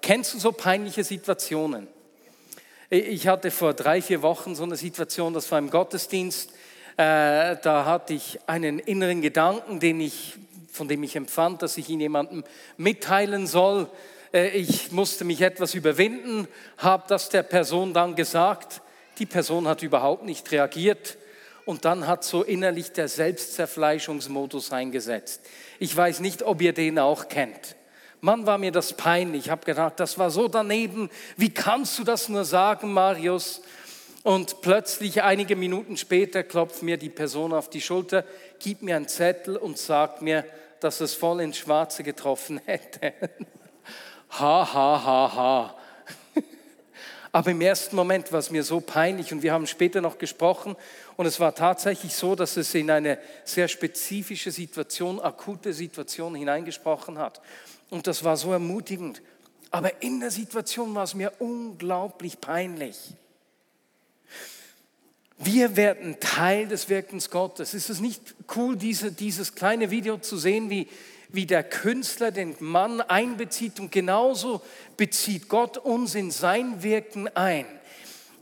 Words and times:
Kennst 0.00 0.34
du 0.34 0.38
so 0.38 0.52
peinliche 0.52 1.04
Situationen? 1.04 1.88
Ich 2.90 3.26
hatte 3.26 3.50
vor 3.50 3.72
drei, 3.74 4.02
vier 4.02 4.22
Wochen 4.22 4.54
so 4.54 4.64
eine 4.64 4.76
Situation, 4.76 5.32
das 5.32 5.50
war 5.50 5.58
im 5.58 5.70
Gottesdienst. 5.70 6.50
Äh, 6.96 7.56
da 7.62 7.84
hatte 7.86 8.12
ich 8.12 8.38
einen 8.46 8.78
inneren 8.78 9.22
Gedanken, 9.22 9.80
den 9.80 10.00
ich, 10.00 10.34
von 10.70 10.88
dem 10.88 11.02
ich 11.02 11.16
empfand, 11.16 11.62
dass 11.62 11.78
ich 11.78 11.88
ihn 11.88 12.00
jemandem 12.00 12.44
mitteilen 12.76 13.46
soll. 13.46 13.88
Äh, 14.32 14.48
ich 14.48 14.92
musste 14.92 15.24
mich 15.24 15.40
etwas 15.40 15.74
überwinden, 15.74 16.46
habe 16.76 17.04
das 17.08 17.30
der 17.30 17.44
Person 17.44 17.94
dann 17.94 18.14
gesagt. 18.14 18.82
Die 19.18 19.26
Person 19.26 19.66
hat 19.68 19.82
überhaupt 19.82 20.24
nicht 20.24 20.50
reagiert 20.52 21.16
und 21.64 21.84
dann 21.84 22.06
hat 22.06 22.24
so 22.24 22.42
innerlich 22.42 22.92
der 22.92 23.08
Selbstzerfleischungsmodus 23.08 24.72
eingesetzt. 24.72 25.40
Ich 25.78 25.96
weiß 25.96 26.20
nicht, 26.20 26.42
ob 26.42 26.60
ihr 26.60 26.72
den 26.72 26.98
auch 26.98 27.28
kennt. 27.28 27.76
Mann, 28.24 28.46
war 28.46 28.56
mir 28.56 28.70
das 28.70 28.92
peinlich. 28.92 29.46
Ich 29.46 29.50
habe 29.50 29.66
gedacht, 29.66 29.98
das 29.98 30.16
war 30.16 30.30
so 30.30 30.46
daneben. 30.46 31.10
Wie 31.36 31.52
kannst 31.52 31.98
du 31.98 32.04
das 32.04 32.28
nur 32.28 32.44
sagen, 32.44 32.92
Marius? 32.92 33.62
Und 34.22 34.60
plötzlich, 34.62 35.24
einige 35.24 35.56
Minuten 35.56 35.96
später, 35.96 36.44
klopft 36.44 36.84
mir 36.84 36.98
die 36.98 37.08
Person 37.08 37.52
auf 37.52 37.68
die 37.68 37.80
Schulter, 37.80 38.24
gibt 38.60 38.82
mir 38.82 38.94
einen 38.94 39.08
Zettel 39.08 39.56
und 39.56 39.76
sagt 39.76 40.22
mir, 40.22 40.44
dass 40.78 41.00
es 41.00 41.14
voll 41.14 41.40
ins 41.40 41.56
Schwarze 41.56 42.04
getroffen 42.04 42.60
hätte. 42.64 43.12
ha, 44.30 44.72
ha, 44.72 45.04
ha, 45.04 45.34
ha. 45.34 45.74
Aber 47.34 47.50
im 47.50 47.62
ersten 47.62 47.96
Moment 47.96 48.30
war 48.30 48.40
es 48.40 48.50
mir 48.50 48.62
so 48.62 48.80
peinlich 48.80 49.32
und 49.32 49.42
wir 49.42 49.54
haben 49.54 49.66
später 49.66 50.02
noch 50.02 50.18
gesprochen 50.18 50.76
und 51.16 51.24
es 51.24 51.40
war 51.40 51.54
tatsächlich 51.54 52.14
so, 52.14 52.34
dass 52.34 52.58
es 52.58 52.74
in 52.74 52.90
eine 52.90 53.18
sehr 53.44 53.68
spezifische 53.68 54.50
Situation, 54.50 55.18
akute 55.18 55.72
Situation 55.72 56.34
hineingesprochen 56.34 57.18
hat. 57.18 57.40
Und 57.88 58.06
das 58.06 58.22
war 58.22 58.36
so 58.36 58.52
ermutigend. 58.52 59.22
Aber 59.70 60.02
in 60.02 60.20
der 60.20 60.30
Situation 60.30 60.94
war 60.94 61.04
es 61.04 61.14
mir 61.14 61.32
unglaublich 61.38 62.38
peinlich. 62.38 62.98
Wir 65.38 65.76
werden 65.76 66.20
Teil 66.20 66.68
des 66.68 66.90
Wirkens 66.90 67.30
Gottes. 67.30 67.72
Ist 67.72 67.88
es 67.88 68.00
nicht 68.00 68.34
cool, 68.54 68.76
diese, 68.76 69.10
dieses 69.10 69.54
kleine 69.54 69.90
Video 69.90 70.18
zu 70.18 70.36
sehen, 70.36 70.68
wie, 70.68 70.86
wie 71.32 71.46
der 71.46 71.64
Künstler 71.64 72.30
den 72.30 72.54
Mann 72.60 73.00
einbezieht 73.00 73.80
und 73.80 73.90
genauso 73.90 74.62
bezieht 74.96 75.48
Gott 75.48 75.78
uns 75.78 76.14
in 76.14 76.30
sein 76.30 76.82
Wirken 76.82 77.28
ein. 77.34 77.66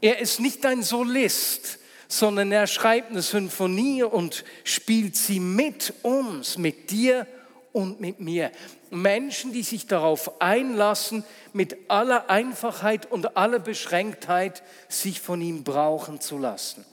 Er 0.00 0.18
ist 0.18 0.40
nicht 0.40 0.64
ein 0.66 0.82
Solist, 0.82 1.78
sondern 2.08 2.50
er 2.50 2.66
schreibt 2.66 3.10
eine 3.10 3.22
Symphonie 3.22 4.02
und 4.02 4.44
spielt 4.64 5.16
sie 5.16 5.40
mit 5.40 5.94
uns, 6.02 6.58
mit 6.58 6.90
dir 6.90 7.26
und 7.72 8.00
mit 8.00 8.18
mir. 8.18 8.50
Menschen, 8.90 9.52
die 9.52 9.62
sich 9.62 9.86
darauf 9.86 10.40
einlassen, 10.40 11.22
mit 11.52 11.76
aller 11.88 12.28
Einfachheit 12.28 13.10
und 13.10 13.36
aller 13.36 13.60
Beschränktheit 13.60 14.62
sich 14.88 15.20
von 15.20 15.40
ihm 15.40 15.62
brauchen 15.62 16.20
zu 16.20 16.38
lassen. 16.38 16.84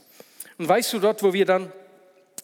Und 0.60 0.68
weißt 0.68 0.94
du, 0.94 1.00
dort, 1.00 1.24
wo 1.24 1.34
wir 1.34 1.46
dann 1.46 1.72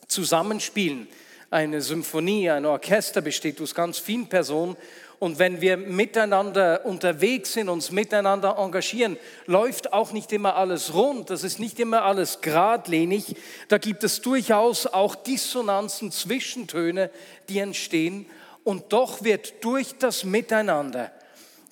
zusammenspielen, 0.07 1.07
eine 1.53 1.81
Symphonie, 1.81 2.49
ein 2.49 2.65
Orchester 2.65 3.21
besteht 3.21 3.61
aus 3.61 3.75
ganz 3.75 3.99
vielen 3.99 4.27
Personen. 4.27 4.75
Und 5.19 5.39
wenn 5.39 5.61
wir 5.61 5.77
miteinander 5.77 6.85
unterwegs 6.85 7.53
sind, 7.53 7.69
uns 7.69 7.91
miteinander 7.91 8.57
engagieren, 8.57 9.17
läuft 9.45 9.93
auch 9.93 10.11
nicht 10.11 10.33
immer 10.33 10.55
alles 10.55 10.93
rund, 10.95 11.29
das 11.29 11.43
ist 11.43 11.59
nicht 11.59 11.79
immer 11.79 12.03
alles 12.03 12.41
geradlinig. 12.41 13.35
Da 13.69 13.77
gibt 13.77 14.03
es 14.03 14.19
durchaus 14.21 14.87
auch 14.87 15.15
Dissonanzen, 15.15 16.11
Zwischentöne, 16.11 17.09
die 17.47 17.59
entstehen. 17.59 18.25
Und 18.63 18.91
doch 18.91 19.23
wird 19.23 19.63
durch 19.63 19.97
das 19.99 20.23
Miteinander 20.23 21.11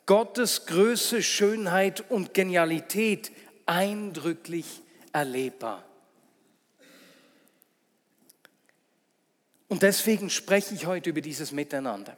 Gottes 0.06 0.68
Größe, 0.68 1.24
Schönheit 1.24 2.04
und 2.10 2.34
Genialität 2.34 3.32
eindrücklich 3.66 4.66
erlebbar. 5.12 5.84
Und 9.72 9.84
deswegen 9.84 10.30
spreche 10.30 10.76
ich 10.76 10.86
heute 10.86 11.12
über 11.12 11.22
dieses 11.22 11.54
Miteinander. 11.54 12.18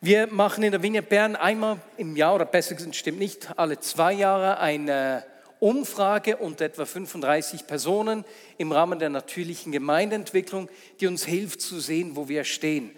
Wir 0.00 0.26
machen 0.26 0.64
in 0.64 0.72
der 0.72 0.82
Vignette 0.82 1.06
Bern 1.06 1.36
einmal 1.36 1.78
im 1.98 2.16
Jahr, 2.16 2.34
oder 2.34 2.46
besser 2.46 2.74
gesagt, 2.74 2.96
stimmt 2.96 3.20
nicht, 3.20 3.56
alle 3.56 3.78
zwei 3.78 4.12
Jahre 4.12 4.58
eine 4.58 5.22
Umfrage 5.60 6.36
unter 6.36 6.64
etwa 6.64 6.84
35 6.84 7.68
Personen 7.68 8.24
im 8.58 8.72
Rahmen 8.72 8.98
der 8.98 9.08
natürlichen 9.08 9.70
Gemeindeentwicklung, 9.70 10.68
die 10.98 11.06
uns 11.06 11.24
hilft 11.24 11.60
zu 11.60 11.78
sehen, 11.78 12.16
wo 12.16 12.28
wir 12.28 12.42
stehen. 12.42 12.90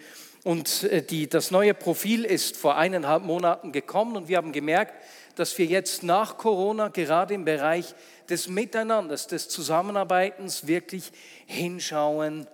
Und 0.43 0.85
äh, 0.85 1.03
die, 1.03 1.29
das 1.29 1.51
neue 1.51 1.75
Profil 1.75 2.25
ist 2.25 2.57
vor 2.57 2.79
eineinhalb 2.79 3.25
Monaten 3.25 3.73
gekommen 3.73 4.17
und 4.17 4.29
wir 4.29 4.39
haben 4.39 4.53
gemerkt, 4.53 4.95
dass 5.35 5.59
wir 5.59 5.67
jetzt 5.67 6.03
nach 6.03 6.39
Corona 6.39 6.89
gerade 6.89 7.35
im 7.35 7.45
Bereich 7.45 7.95
des 8.31 8.49
Miteinanders, 8.49 9.27
des 9.27 9.51
Zusammenarbeitens 9.51 10.67
wirklich 10.67 11.13
hinschauen 11.45 12.47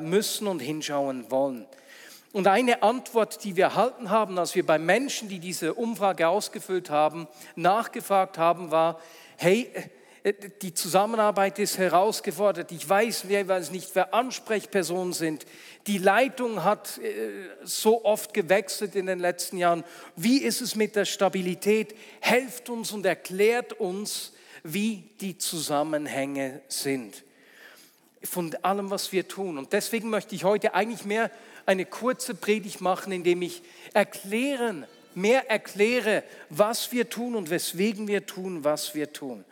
müssen 0.00 0.46
und 0.46 0.60
hinschauen 0.60 1.30
wollen. 1.30 1.66
Und 2.34 2.48
eine 2.48 2.82
Antwort, 2.82 3.44
die 3.44 3.54
wir 3.54 3.66
erhalten 3.66 4.10
haben, 4.10 4.40
als 4.40 4.56
wir 4.56 4.66
bei 4.66 4.76
Menschen, 4.76 5.28
die 5.28 5.38
diese 5.38 5.72
Umfrage 5.74 6.26
ausgefüllt 6.26 6.90
haben, 6.90 7.28
nachgefragt 7.54 8.38
haben, 8.38 8.72
war, 8.72 9.00
hey, 9.36 9.70
äh, 10.24 10.34
die 10.60 10.74
Zusammenarbeit 10.74 11.60
ist 11.60 11.78
herausgefordert. 11.78 12.72
Ich 12.72 12.88
weiß 12.88 13.26
jeweils 13.28 13.70
nicht, 13.70 13.94
wer 13.94 14.12
Ansprechpersonen 14.12 15.12
sind. 15.12 15.46
Die 15.86 15.98
Leitung 15.98 16.64
hat 16.64 16.98
äh, 16.98 17.30
so 17.62 18.04
oft 18.04 18.34
gewechselt 18.34 18.96
in 18.96 19.06
den 19.06 19.20
letzten 19.20 19.56
Jahren. 19.56 19.84
Wie 20.16 20.38
ist 20.38 20.60
es 20.60 20.74
mit 20.74 20.96
der 20.96 21.04
Stabilität? 21.04 21.94
Helft 22.18 22.68
uns 22.68 22.90
und 22.90 23.06
erklärt 23.06 23.74
uns, 23.74 24.32
wie 24.64 25.08
die 25.20 25.38
Zusammenhänge 25.38 26.62
sind 26.66 27.22
von 28.24 28.54
allem, 28.62 28.90
was 28.90 29.12
wir 29.12 29.28
tun. 29.28 29.58
Und 29.58 29.72
deswegen 29.72 30.10
möchte 30.10 30.34
ich 30.34 30.44
heute 30.44 30.74
eigentlich 30.74 31.04
mehr 31.04 31.30
eine 31.66 31.84
kurze 31.84 32.34
Predigt 32.34 32.80
machen, 32.80 33.12
indem 33.12 33.42
ich 33.42 33.62
erklären, 33.92 34.86
mehr 35.14 35.50
erkläre, 35.50 36.24
was 36.50 36.92
wir 36.92 37.08
tun 37.08 37.34
und 37.34 37.50
weswegen 37.50 38.08
wir 38.08 38.26
tun, 38.26 38.64
was 38.64 38.94
wir 38.94 39.12
tun. 39.12 39.44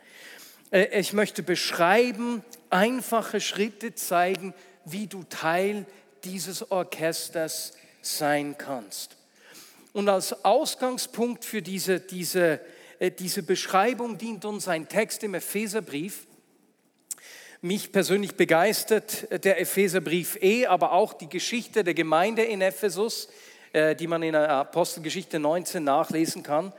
Äh, 0.71 0.99
ich 0.99 1.13
möchte 1.13 1.43
beschreiben, 1.43 2.43
einfache 2.69 3.39
Schritte 3.39 3.95
zeigen, 3.95 4.53
wie 4.85 5.07
du 5.07 5.23
Teil 5.23 5.85
dieses 6.23 6.71
Orchesters 6.71 7.73
sein 8.01 8.57
kannst. 8.57 9.15
Und 9.93 10.09
als 10.09 10.43
Ausgangspunkt 10.43 11.45
für 11.45 11.61
diese, 11.61 11.99
diese, 11.99 12.59
äh, 12.99 13.11
diese 13.11 13.43
Beschreibung 13.43 14.17
dient 14.17 14.43
uns 14.43 14.67
ein 14.67 14.89
Text 14.89 15.23
im 15.23 15.35
Epheserbrief. 15.35 16.25
Mich 17.65 17.93
persönlich 17.93 18.35
begeistert 18.35 19.31
äh, 19.31 19.39
der 19.39 19.61
Epheserbrief 19.61 20.37
eh, 20.41 20.65
aber 20.65 20.91
auch 20.91 21.13
die 21.13 21.29
Geschichte 21.29 21.85
der 21.85 21.93
Gemeinde 21.93 22.43
in 22.43 22.59
Ephesus, 22.59 23.29
die 23.73 24.05
man 24.05 24.21
in 24.21 24.33
der 24.33 24.49
Apostelgeschichte 24.51 25.39
19 25.39 25.83
nachlesen 25.83 26.43
kann. 26.43 26.73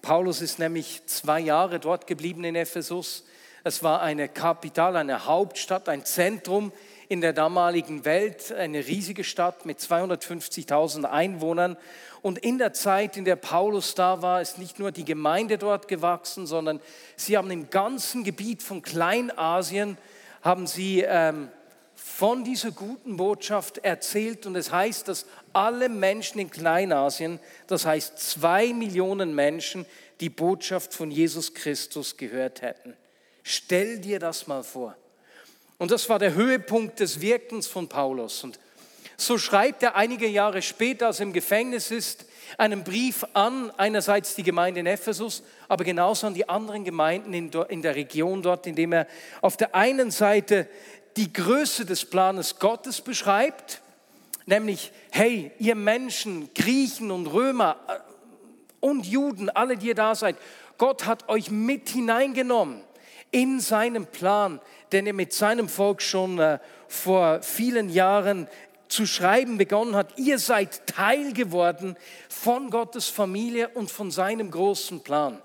Paulus 0.00 0.42
ist 0.42 0.60
nämlich 0.60 1.02
zwei 1.06 1.40
Jahre 1.40 1.80
dort 1.80 2.06
geblieben 2.06 2.44
in 2.44 2.54
Ephesus 2.54 3.24
es 3.66 3.82
war 3.82 4.00
eine 4.00 4.28
Kapital, 4.28 4.94
eine 4.94 5.26
Hauptstadt, 5.26 5.88
ein 5.88 6.04
Zentrum 6.04 6.70
in 7.08 7.20
der 7.20 7.32
damaligen 7.32 8.04
Welt, 8.04 8.52
eine 8.52 8.86
riesige 8.86 9.24
Stadt 9.24 9.66
mit 9.66 9.80
250.000 9.80 11.02
Einwohnern. 11.02 11.76
Und 12.22 12.38
in 12.38 12.58
der 12.58 12.74
Zeit, 12.74 13.16
in 13.16 13.24
der 13.24 13.34
Paulus 13.34 13.96
da 13.96 14.22
war, 14.22 14.40
ist 14.40 14.58
nicht 14.58 14.78
nur 14.78 14.92
die 14.92 15.04
Gemeinde 15.04 15.58
dort 15.58 15.88
gewachsen, 15.88 16.46
sondern 16.46 16.80
sie 17.16 17.36
haben 17.36 17.50
im 17.50 17.68
ganzen 17.68 18.22
Gebiet 18.22 18.62
von 18.62 18.82
Kleinasien, 18.82 19.98
haben 20.46 20.66
sie 20.66 21.02
ähm, 21.02 21.48
von 21.94 22.44
dieser 22.44 22.70
guten 22.70 23.16
Botschaft 23.16 23.78
erzählt. 23.78 24.46
Und 24.46 24.56
es 24.56 24.70
heißt, 24.70 25.08
dass 25.08 25.26
alle 25.52 25.88
Menschen 25.88 26.38
in 26.38 26.50
Kleinasien, 26.50 27.40
das 27.66 27.84
heißt 27.84 28.18
zwei 28.18 28.72
Millionen 28.72 29.34
Menschen, 29.34 29.84
die 30.20 30.30
Botschaft 30.30 30.94
von 30.94 31.10
Jesus 31.10 31.52
Christus 31.52 32.16
gehört 32.16 32.62
hätten. 32.62 32.94
Stell 33.42 33.98
dir 33.98 34.18
das 34.18 34.46
mal 34.46 34.62
vor. 34.62 34.96
Und 35.78 35.90
das 35.90 36.08
war 36.08 36.18
der 36.18 36.34
Höhepunkt 36.34 37.00
des 37.00 37.20
Wirkens 37.20 37.66
von 37.66 37.88
Paulus. 37.88 38.44
Und 38.44 38.58
so 39.16 39.38
schreibt 39.38 39.82
er 39.82 39.94
einige 39.94 40.26
Jahre 40.26 40.62
später, 40.62 41.08
als 41.08 41.20
er 41.20 41.24
im 41.24 41.32
Gefängnis 41.32 41.90
ist, 41.90 42.24
einen 42.58 42.84
Brief 42.84 43.24
an 43.32 43.70
einerseits 43.76 44.34
die 44.34 44.42
Gemeinde 44.42 44.80
in 44.80 44.86
Ephesus, 44.86 45.42
aber 45.68 45.84
genauso 45.84 46.26
an 46.26 46.34
die 46.34 46.48
anderen 46.48 46.84
Gemeinden 46.84 47.32
in, 47.34 47.82
der 47.82 47.94
Region 47.94 48.42
dort, 48.42 48.66
indem 48.66 48.92
er 48.92 49.06
auf 49.40 49.56
der 49.56 49.74
einen 49.74 50.10
Seite 50.10 50.68
die 51.16 51.32
Größe 51.32 51.86
des 51.86 52.04
Planes 52.04 52.58
Gottes 52.58 53.00
beschreibt, 53.00 53.80
nämlich, 54.44 54.92
hey, 55.10 55.50
ihr 55.58 55.74
Menschen, 55.74 56.50
Griechen 56.54 57.10
und 57.10 57.26
Römer 57.26 57.76
äh, 57.88 57.98
und 58.80 59.06
Juden, 59.06 59.50
alle, 59.50 59.76
die 59.76 59.88
ihr 59.88 59.94
da 59.94 60.14
seid, 60.14 60.36
Gott 60.78 61.06
hat 61.06 61.28
euch 61.28 61.50
mit 61.50 61.88
hineingenommen 61.88 62.82
in 63.30 63.60
seinem 63.60 64.06
Plan, 64.06 64.60
den 64.92 65.06
er 65.06 65.12
mit 65.12 65.32
seinem 65.32 65.68
Volk 65.68 66.02
schon 66.02 66.38
äh, 66.38 66.58
vor 66.88 67.42
vielen 67.42 67.88
Jahren 67.88 68.48
zu 68.88 69.06
schreiben 69.06 69.58
begonnen 69.58 69.96
hat, 69.96 70.18
ihr 70.18 70.38
seid 70.38 70.86
Teil 70.86 71.32
geworden 71.32 71.96
von 72.28 72.70
Gottes 72.70 73.08
Familie 73.08 73.68
und 73.70 73.90
von 73.90 74.10
seinem 74.10 74.50
großen 74.50 75.00
Plan. 75.00 75.42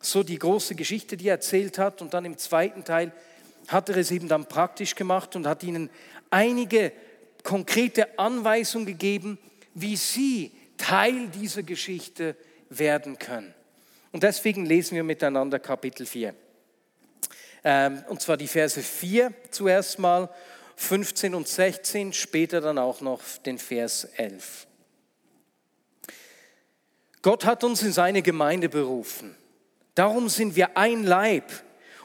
So 0.00 0.22
die 0.22 0.38
große 0.38 0.74
Geschichte, 0.74 1.16
die 1.16 1.28
er 1.28 1.34
erzählt 1.34 1.78
hat. 1.78 2.00
Und 2.02 2.14
dann 2.14 2.24
im 2.24 2.38
zweiten 2.38 2.84
Teil 2.84 3.12
hat 3.68 3.88
er 3.88 3.96
es 3.96 4.10
eben 4.10 4.28
dann 4.28 4.46
praktisch 4.46 4.94
gemacht 4.94 5.34
und 5.34 5.46
hat 5.46 5.62
ihnen 5.62 5.90
einige 6.30 6.92
konkrete 7.42 8.18
Anweisungen 8.18 8.86
gegeben, 8.86 9.38
wie 9.74 9.96
sie 9.96 10.52
Teil 10.76 11.28
dieser 11.28 11.62
Geschichte 11.62 12.36
werden 12.68 13.18
können. 13.18 13.54
Und 14.12 14.22
deswegen 14.22 14.66
lesen 14.66 14.94
wir 14.94 15.04
miteinander 15.04 15.58
Kapitel 15.58 16.06
4. 16.06 16.34
Ähm, 17.64 18.04
und 18.08 18.20
zwar 18.20 18.36
die 18.36 18.46
Verse 18.46 18.80
4 18.80 19.32
zuerst 19.50 19.98
mal 19.98 20.30
15 20.76 21.34
und 21.34 21.48
16, 21.48 22.12
später 22.12 22.60
dann 22.60 22.78
auch 22.78 23.00
noch 23.00 23.20
den 23.44 23.58
Vers 23.58 24.04
11. 24.16 24.66
Gott 27.22 27.44
hat 27.44 27.64
uns 27.64 27.82
in 27.82 27.92
seine 27.92 28.22
Gemeinde 28.22 28.68
berufen. 28.68 29.34
Darum 29.94 30.28
sind 30.28 30.54
wir 30.54 30.76
ein 30.76 31.02
Leib 31.02 31.50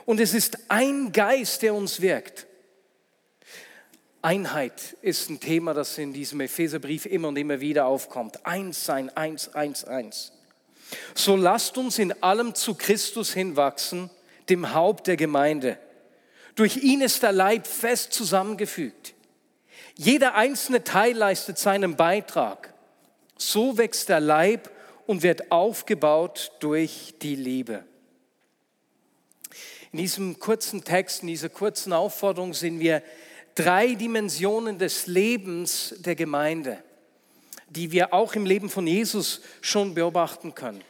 und 0.06 0.20
es 0.20 0.34
ist 0.34 0.58
ein 0.70 1.12
Geist, 1.12 1.62
der 1.62 1.76
uns 1.76 2.02
wirkt. 2.02 2.48
Einheit 4.24 4.96
ist 5.02 5.30
ein 5.30 5.40
Thema, 5.40 5.74
das 5.74 5.98
in 5.98 6.14
diesem 6.14 6.42
Epheserbrief 6.42 7.06
immer 7.06 7.28
und 7.28 7.38
immer 7.38 7.60
wieder 7.60 7.86
aufkommt. 7.86 8.46
Eins 8.46 8.86
sein, 8.86 9.10
eins, 9.16 9.54
eins, 9.54 9.84
eins. 9.84 10.32
So 11.16 11.36
lasst 11.36 11.78
uns 11.78 12.00
in 12.00 12.24
allem 12.24 12.56
zu 12.56 12.76
Christus 12.76 13.34
hinwachsen, 13.34 14.10
dem 14.50 14.74
Haupt 14.74 15.08
der 15.08 15.18
Gemeinde 15.18 15.78
durch 16.56 16.78
ihn 16.78 17.02
ist 17.02 17.24
der 17.24 17.32
Leib 17.32 17.68
fest 17.68 18.14
zusammengefügt. 18.14 19.14
Jeder 19.96 20.36
einzelne 20.36 20.84
Teil 20.84 21.16
leistet 21.16 21.58
seinen 21.58 21.96
Beitrag. 21.96 22.74
So 23.38 23.78
wächst 23.78 24.10
der 24.10 24.20
Leib 24.20 24.70
und 25.08 25.24
wird 25.24 25.52
aufgebaut 25.52 26.52
durch 26.60 27.16
die 27.22 27.36
Liebe. 27.36 27.84
In 29.92 30.00
diesem 30.00 30.40
kurzen 30.40 30.84
Text, 30.84 31.22
in 31.22 31.28
dieser 31.28 31.50
kurzen 31.50 31.92
Aufforderung 31.92 32.54
sehen 32.54 32.80
wir 32.80 33.04
drei 33.56 33.96
Dimensionen 33.96 34.78
des 34.80 35.08
Lebens 35.08 35.96
der 36.00 36.16
Gemeinde, 36.16 36.82
die 37.70 37.92
wir 37.92 38.14
auch 38.14 38.34
im 38.34 38.46
Leben 38.46 38.70
von 38.70 38.88
Jesus 38.88 39.42
schon 39.60 39.94
beobachten 39.94 40.56
können. 40.56 40.82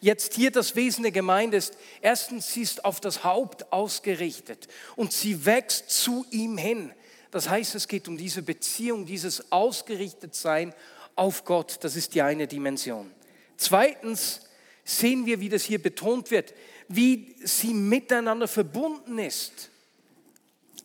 Jetzt 0.00 0.34
hier 0.34 0.50
das 0.50 0.76
Wesen 0.76 1.02
der 1.02 1.12
Gemeinde 1.12 1.56
ist, 1.56 1.76
erstens, 2.00 2.52
sie 2.52 2.62
ist 2.62 2.84
auf 2.84 3.00
das 3.00 3.24
Haupt 3.24 3.72
ausgerichtet 3.72 4.68
und 4.96 5.12
sie 5.12 5.44
wächst 5.44 5.90
zu 5.90 6.26
ihm 6.30 6.56
hin. 6.58 6.92
Das 7.30 7.48
heißt, 7.48 7.74
es 7.74 7.88
geht 7.88 8.08
um 8.08 8.16
diese 8.16 8.42
Beziehung, 8.42 9.04
dieses 9.06 9.52
Ausgerichtetsein 9.52 10.74
auf 11.14 11.44
Gott. 11.44 11.78
Das 11.82 11.96
ist 11.96 12.14
die 12.14 12.22
eine 12.22 12.46
Dimension. 12.46 13.10
Zweitens 13.56 14.40
sehen 14.84 15.26
wir, 15.26 15.40
wie 15.40 15.48
das 15.48 15.64
hier 15.64 15.82
betont 15.82 16.30
wird, 16.30 16.54
wie 16.88 17.36
sie 17.44 17.74
miteinander 17.74 18.48
verbunden 18.48 19.18
ist. 19.18 19.70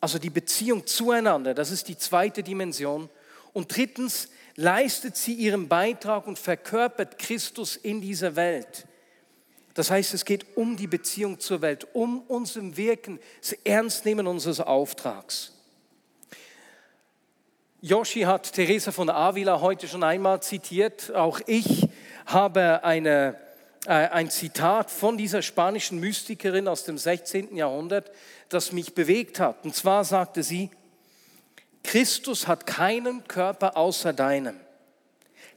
Also 0.01 0.19
die 0.19 0.29
Beziehung 0.29 0.85
zueinander, 0.85 1.53
das 1.53 1.71
ist 1.71 1.87
die 1.87 1.97
zweite 1.97 2.43
Dimension. 2.43 3.09
Und 3.53 3.73
drittens 3.73 4.27
leistet 4.55 5.15
sie 5.15 5.33
ihren 5.33 5.69
Beitrag 5.69 6.27
und 6.27 6.37
verkörpert 6.37 7.17
Christus 7.17 7.77
in 7.77 8.01
dieser 8.01 8.35
Welt. 8.35 8.85
Das 9.73 9.89
heißt, 9.89 10.13
es 10.13 10.25
geht 10.25 10.55
um 10.55 10.77
die 10.77 10.87
Beziehung 10.87 11.39
zur 11.39 11.61
Welt, 11.61 11.87
um 11.93 12.21
unserem 12.27 12.77
Wirken, 12.77 13.19
das 13.41 13.53
Ernstnehmen 13.63 14.27
unseres 14.27 14.59
Auftrags. 14.59 15.51
Yoshi 17.81 18.21
hat 18.21 18.53
Teresa 18.53 18.91
von 18.91 19.09
Avila 19.09 19.59
heute 19.59 19.87
schon 19.87 20.03
einmal 20.03 20.41
zitiert. 20.41 21.13
Auch 21.13 21.41
ich 21.47 21.89
habe 22.25 22.83
eine, 22.83 23.35
äh, 23.85 23.91
ein 23.91 24.29
Zitat 24.29 24.89
von 24.89 25.17
dieser 25.17 25.41
spanischen 25.41 25.99
Mystikerin 25.99 26.67
aus 26.67 26.85
dem 26.85 26.97
16. 26.97 27.57
Jahrhundert, 27.57 28.11
das 28.47 28.71
mich 28.71 28.93
bewegt 28.93 29.39
hat. 29.39 29.65
Und 29.65 29.75
zwar 29.75 30.05
sagte 30.05 30.43
sie, 30.43 30.69
Christus 31.83 32.47
hat 32.47 32.65
keinen 32.65 33.27
Körper 33.27 33.75
außer 33.75 34.13
deinem, 34.13 34.55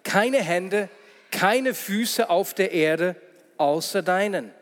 keine 0.02 0.38
Hände, 0.42 0.88
keine 1.30 1.74
Füße 1.74 2.28
auf 2.28 2.54
der 2.54 2.72
Erde, 2.72 3.14
außer 3.58 4.02
deinen. 4.02 4.52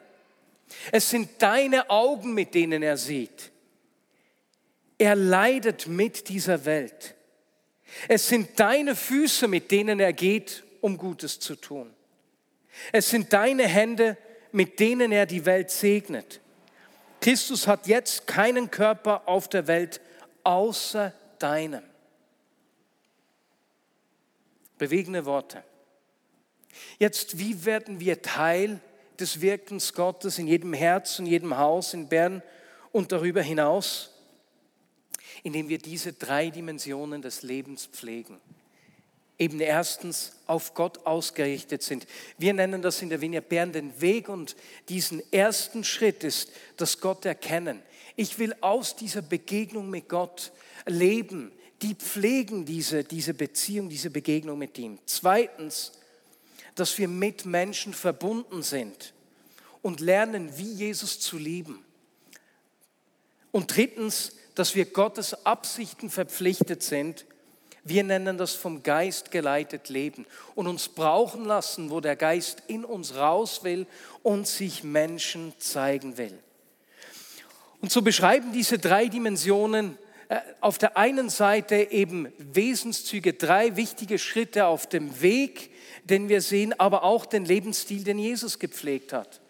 Es 0.93 1.11
sind 1.11 1.31
deine 1.41 1.91
Augen, 1.91 2.35
mit 2.35 2.55
denen 2.55 2.83
er 2.83 2.97
sieht. 2.97 3.51
Er 4.99 5.15
leidet 5.15 5.87
mit 5.87 6.29
dieser 6.29 6.65
Welt. 6.65 7.15
Es 8.09 8.29
sind 8.29 8.59
deine 8.59 8.97
Füße, 8.97 9.49
mit 9.49 9.71
denen 9.71 10.01
er 10.01 10.13
geht, 10.13 10.65
um 10.81 10.97
Gutes 10.97 11.39
zu 11.41 11.57
tun. 11.57 11.93
Es 12.93 13.11
sind 13.11 13.33
deine 13.33 13.67
Hände, 13.67 14.17
mit 14.53 14.81
denen 14.81 15.13
er 15.13 15.27
die 15.27 15.45
Welt 15.45 15.71
segnet. 15.71 16.41
Christus 17.21 17.67
hat 17.67 17.87
jetzt 17.87 18.27
keinen 18.27 18.71
Körper 18.71 19.27
auf 19.27 19.49
der 19.49 19.67
Welt 19.67 20.01
außer 20.43 21.13
deinem. 21.39 21.83
Bewegende 24.77 25.25
Worte. 25.25 25.65
Jetzt, 26.99 27.39
wie 27.39 27.65
werden 27.65 28.01
wir 28.01 28.23
Teil 28.23 28.81
des 29.19 29.41
Wirkens 29.41 29.93
Gottes 29.93 30.39
in 30.39 30.47
jedem 30.47 30.73
Herz 30.73 31.19
und 31.19 31.27
jedem 31.27 31.57
Haus 31.57 31.95
in 31.95 32.09
Bern 32.09 32.43
und 32.93 33.13
darüber 33.13 33.43
hinaus? 33.43 34.11
Indem 35.43 35.69
wir 35.69 35.79
diese 35.79 36.13
drei 36.13 36.51
Dimensionen 36.51 37.23
des 37.23 37.43
Lebens 37.43 37.87
pflegen. 37.87 38.41
Eben 39.37 39.61
erstens 39.61 40.37
auf 40.47 40.75
Gott 40.75 41.07
ausgerichtet 41.07 41.83
sind. 41.83 42.07
Wir 42.39 42.55
nennen 42.55 42.83
das 42.83 43.03
in 43.03 43.09
der 43.09 43.21
Vinia 43.21 43.41
Bern 43.41 43.73
den 43.73 44.01
Weg 44.01 44.29
und 44.29 44.55
diesen 44.89 45.23
ersten 45.33 45.83
Schritt 45.83 46.23
ist 46.23 46.53
das 46.77 47.01
Gott 47.01 47.25
erkennen. 47.25 47.83
Ich 48.17 48.39
will 48.39 48.55
aus 48.61 48.95
dieser 48.95 49.23
Begegnung 49.23 49.91
mit 49.91 50.09
Gott 50.09 50.53
leben. 50.87 51.51
Die 51.83 51.95
pflegen 51.95 52.65
diese, 52.65 53.03
diese 53.03 53.35
Beziehung, 53.35 53.89
diese 53.89 54.11
Begegnung 54.11 54.57
mit 54.57 54.79
ihm. 54.79 54.99
Zweitens, 55.05 55.93
dass 56.75 56.99
wir 56.99 57.09
mit 57.09 57.45
Menschen 57.45 57.95
verbunden 57.95 58.63
sind 58.63 59.13
und 59.83 60.01
lernen, 60.01 60.57
wie 60.57 60.73
Jesus 60.73 61.21
zu 61.21 61.39
lieben. 61.39 61.85
Und 63.53 63.77
drittens, 63.77 64.33
dass 64.55 64.75
wir 64.75 64.87
Gottes 64.87 65.47
Absichten 65.47 66.11
verpflichtet 66.11 66.83
sind. 66.83 67.27
Wir 67.83 68.03
nennen 68.03 68.39
das 68.39 68.55
vom 68.55 68.83
Geist 68.83 69.31
geleitet 69.31 69.89
Leben 69.89 70.27
und 70.55 70.67
uns 70.67 70.89
brauchen 70.89 71.45
lassen, 71.45 71.91
wo 71.91 72.01
der 72.01 72.17
Geist 72.17 72.63
in 72.67 72.85
uns 72.85 73.15
raus 73.15 73.63
will 73.63 73.87
und 74.23 74.47
sich 74.47 74.85
Menschen 74.85 75.53
zeigen 75.59 76.17
will. 76.17 76.39
Und 77.83 77.93
so 77.93 78.01
beschreiben 78.01 78.53
diese 78.53 78.79
drei 78.79 79.09
Dimensionen 79.09 79.99
äh, 80.31 80.41
auf 80.63 80.79
der 80.79 80.97
einen 80.97 81.29
Seite 81.29 81.91
eben 81.91 82.33
Wesenszüge, 82.39 83.35
drei 83.35 83.77
wichtige 83.77 84.19
Schritte 84.19 84.67
auf 84.67 84.89
dem 84.89 85.21
Weg 85.21 85.74
den 86.05 86.29
wir 86.29 86.41
sehen, 86.41 86.79
aber 86.79 87.03
auch 87.03 87.27
den 87.27 87.45
Lebensstil, 87.45 88.05
den 88.05 88.19
Jesus 88.19 88.59
gepflegt 88.59 89.13
hat. 89.13 89.41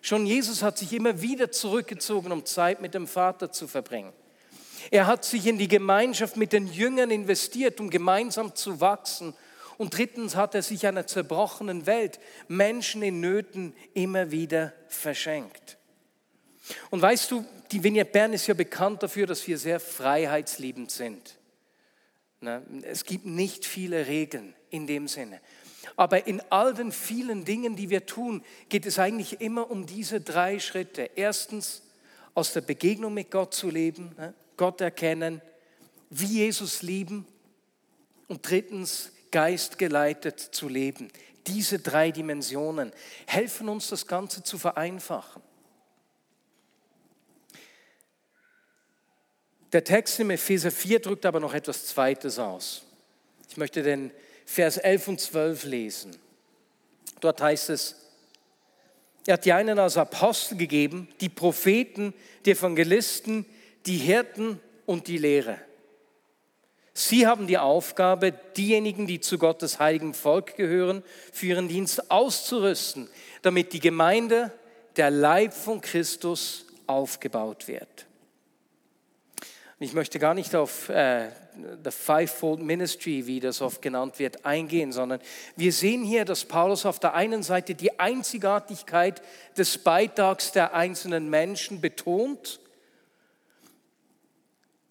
Schon 0.00 0.26
Jesus 0.26 0.62
hat 0.62 0.78
sich 0.78 0.92
immer 0.92 1.22
wieder 1.22 1.52
zurückgezogen, 1.52 2.32
um 2.32 2.44
Zeit 2.44 2.80
mit 2.80 2.94
dem 2.94 3.06
Vater 3.06 3.52
zu 3.52 3.68
verbringen. 3.68 4.12
Er 4.90 5.06
hat 5.06 5.24
sich 5.24 5.46
in 5.46 5.58
die 5.58 5.68
Gemeinschaft 5.68 6.36
mit 6.36 6.52
den 6.52 6.66
Jüngern 6.66 7.10
investiert, 7.10 7.78
um 7.78 7.88
gemeinsam 7.88 8.54
zu 8.56 8.80
wachsen. 8.80 9.34
Und 9.78 9.96
drittens 9.96 10.34
hat 10.34 10.54
er 10.54 10.62
sich 10.62 10.86
einer 10.86 11.06
zerbrochenen 11.06 11.86
Welt, 11.86 12.18
Menschen 12.48 13.02
in 13.02 13.20
Nöten 13.20 13.74
immer 13.94 14.32
wieder 14.32 14.72
verschenkt. 14.88 15.78
Und 16.90 17.00
weißt 17.00 17.30
du, 17.30 17.44
die 17.70 17.82
Vignette 17.82 18.10
Bern 18.10 18.32
ist 18.32 18.46
ja 18.46 18.54
bekannt 18.54 19.02
dafür, 19.02 19.26
dass 19.26 19.46
wir 19.46 19.56
sehr 19.56 19.80
freiheitsliebend 19.80 20.90
sind. 20.90 21.38
Es 22.82 23.04
gibt 23.04 23.24
nicht 23.24 23.64
viele 23.66 24.06
Regeln 24.08 24.54
in 24.70 24.86
dem 24.86 25.06
Sinne. 25.06 25.40
Aber 25.96 26.26
in 26.26 26.40
all 26.50 26.74
den 26.74 26.92
vielen 26.92 27.44
Dingen, 27.44 27.76
die 27.76 27.90
wir 27.90 28.06
tun, 28.06 28.42
geht 28.68 28.86
es 28.86 28.98
eigentlich 28.98 29.40
immer 29.40 29.70
um 29.70 29.86
diese 29.86 30.20
drei 30.20 30.58
Schritte. 30.58 31.10
Erstens, 31.14 31.82
aus 32.34 32.52
der 32.52 32.62
Begegnung 32.62 33.14
mit 33.14 33.30
Gott 33.30 33.54
zu 33.54 33.68
leben, 33.68 34.14
ne? 34.16 34.34
Gott 34.56 34.80
erkennen, 34.80 35.40
wie 36.10 36.26
Jesus 36.26 36.82
lieben 36.82 37.26
und 38.28 38.48
drittens, 38.48 39.12
geistgeleitet 39.30 40.38
zu 40.38 40.68
leben. 40.68 41.10
Diese 41.46 41.78
drei 41.78 42.10
Dimensionen 42.10 42.92
helfen 43.26 43.68
uns, 43.68 43.88
das 43.88 44.06
Ganze 44.06 44.42
zu 44.42 44.58
vereinfachen. 44.58 45.42
Der 49.72 49.82
Text 49.82 50.20
im 50.20 50.30
Epheser 50.30 50.70
4 50.70 51.00
drückt 51.00 51.24
aber 51.24 51.40
noch 51.40 51.54
etwas 51.54 51.86
Zweites 51.86 52.38
aus. 52.38 52.82
Ich 53.48 53.56
möchte 53.56 53.82
den 53.82 54.12
Vers 54.52 54.76
11 54.76 55.08
und 55.08 55.18
12 55.18 55.64
lesen. 55.64 56.16
Dort 57.20 57.40
heißt 57.40 57.70
es, 57.70 57.96
er 59.24 59.34
hat 59.34 59.46
die 59.46 59.52
einen 59.54 59.78
als 59.78 59.96
Apostel 59.96 60.58
gegeben, 60.58 61.08
die 61.22 61.30
Propheten, 61.30 62.12
die 62.44 62.50
Evangelisten, 62.50 63.46
die 63.86 63.96
Hirten 63.96 64.60
und 64.84 65.08
die 65.08 65.16
Lehre. 65.16 65.58
Sie 66.92 67.26
haben 67.26 67.46
die 67.46 67.56
Aufgabe, 67.56 68.34
diejenigen, 68.54 69.06
die 69.06 69.20
zu 69.20 69.38
Gottes 69.38 69.78
heiligen 69.78 70.12
Volk 70.12 70.54
gehören, 70.56 71.02
für 71.32 71.46
ihren 71.46 71.68
Dienst 71.68 72.10
auszurüsten, 72.10 73.08
damit 73.40 73.72
die 73.72 73.80
Gemeinde, 73.80 74.52
der 74.96 75.10
Leib 75.10 75.54
von 75.54 75.80
Christus, 75.80 76.66
aufgebaut 76.86 77.68
wird. 77.68 78.06
Ich 79.82 79.94
möchte 79.94 80.20
gar 80.20 80.34
nicht 80.34 80.54
auf 80.54 80.88
äh, 80.90 81.30
the 81.82 81.90
Fivefold 81.90 82.60
Ministry, 82.60 83.26
wie 83.26 83.40
das 83.40 83.60
oft 83.60 83.82
genannt 83.82 84.20
wird, 84.20 84.44
eingehen, 84.44 84.92
sondern 84.92 85.20
wir 85.56 85.72
sehen 85.72 86.04
hier, 86.04 86.24
dass 86.24 86.44
Paulus 86.44 86.86
auf 86.86 87.00
der 87.00 87.14
einen 87.14 87.42
Seite 87.42 87.74
die 87.74 87.98
Einzigartigkeit 87.98 89.20
des 89.56 89.78
Beitrags 89.78 90.52
der 90.52 90.74
einzelnen 90.74 91.28
Menschen 91.28 91.80
betont, 91.80 92.60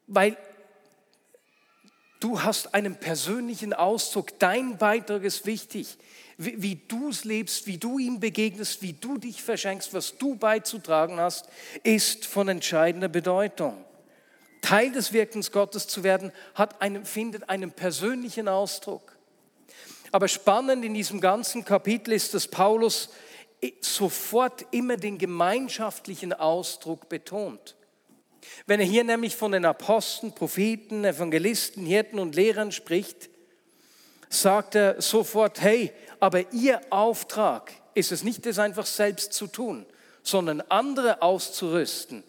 weil 0.07 0.36
du 2.19 2.43
hast 2.43 2.74
einen 2.74 2.98
persönlichen 2.98 3.74
Ausdruck, 3.74 4.38
dein 4.39 4.77
Beitrag 4.77 5.24
ist 5.24 5.45
wichtig, 5.45 5.98
wie, 6.38 6.62
wie 6.62 6.75
du 6.75 7.12
es 7.12 7.24
lebst, 7.24 7.65
wie 7.65 7.77
du 7.77 7.98
ihm 7.98 8.19
begegnest, 8.19 8.81
wie 8.81 8.91
du 8.91 9.17
dich 9.17 9.41
verschenkst, 9.41 9.93
was 9.93 10.17
du 10.17 10.36
beizutragen 10.36 11.17
hast, 11.17 11.48
ist 11.83 12.25
von 12.25 12.50
entscheidender 12.50 13.07
Bedeutung. 13.07 13.86
Teil 14.62 14.91
des 14.91 15.12
Wirkens 15.12 15.52
Gottes 15.52 15.88
zu 15.88 16.04
werden, 16.04 16.32
hat 16.54 16.82
einen, 16.82 17.06
findet 17.06 17.50
einen 17.50 17.71
persönlichen 17.71 18.47
Ausdruck. 18.47 19.17
Aber 20.12 20.28
spannend 20.28 20.86
in 20.86 20.93
diesem 20.93 21.21
ganzen 21.21 21.65
Kapitel 21.65 22.13
ist, 22.13 22.34
dass 22.34 22.47
Paulus 22.47 23.10
sofort 23.82 24.65
immer 24.71 24.97
den 24.97 25.17
gemeinschaftlichen 25.17 26.34
Ausdruck 26.34 27.10
betont. 27.10 27.76
Wenn 28.65 28.80
er 28.80 28.86
hier 28.86 29.04
nämlich 29.04 29.36
von 29.36 29.52
den 29.52 29.65
Aposteln, 29.65 30.34
Propheten, 30.34 31.06
Evangelisten, 31.06 31.86
Hirten 31.86 32.19
und 32.19 32.36
Lehrern 32.36 32.71
spricht, 32.71 33.30
sagt 34.30 34.76
er 34.76 35.02
sofort, 35.02 35.62
hey, 35.62 35.91
aber 36.19 36.52
ihr 36.54 36.82
Auftrag 36.89 37.71
ist 37.93 38.12
es 38.12 38.24
nicht, 38.24 38.45
das 38.45 38.60
einfach 38.60 38.86
selbst 38.86 39.34
zu 39.34 39.47
tun, 39.47 39.86
sondern 40.24 40.62
andere 40.62 41.21
auszurüsten, 41.21 42.24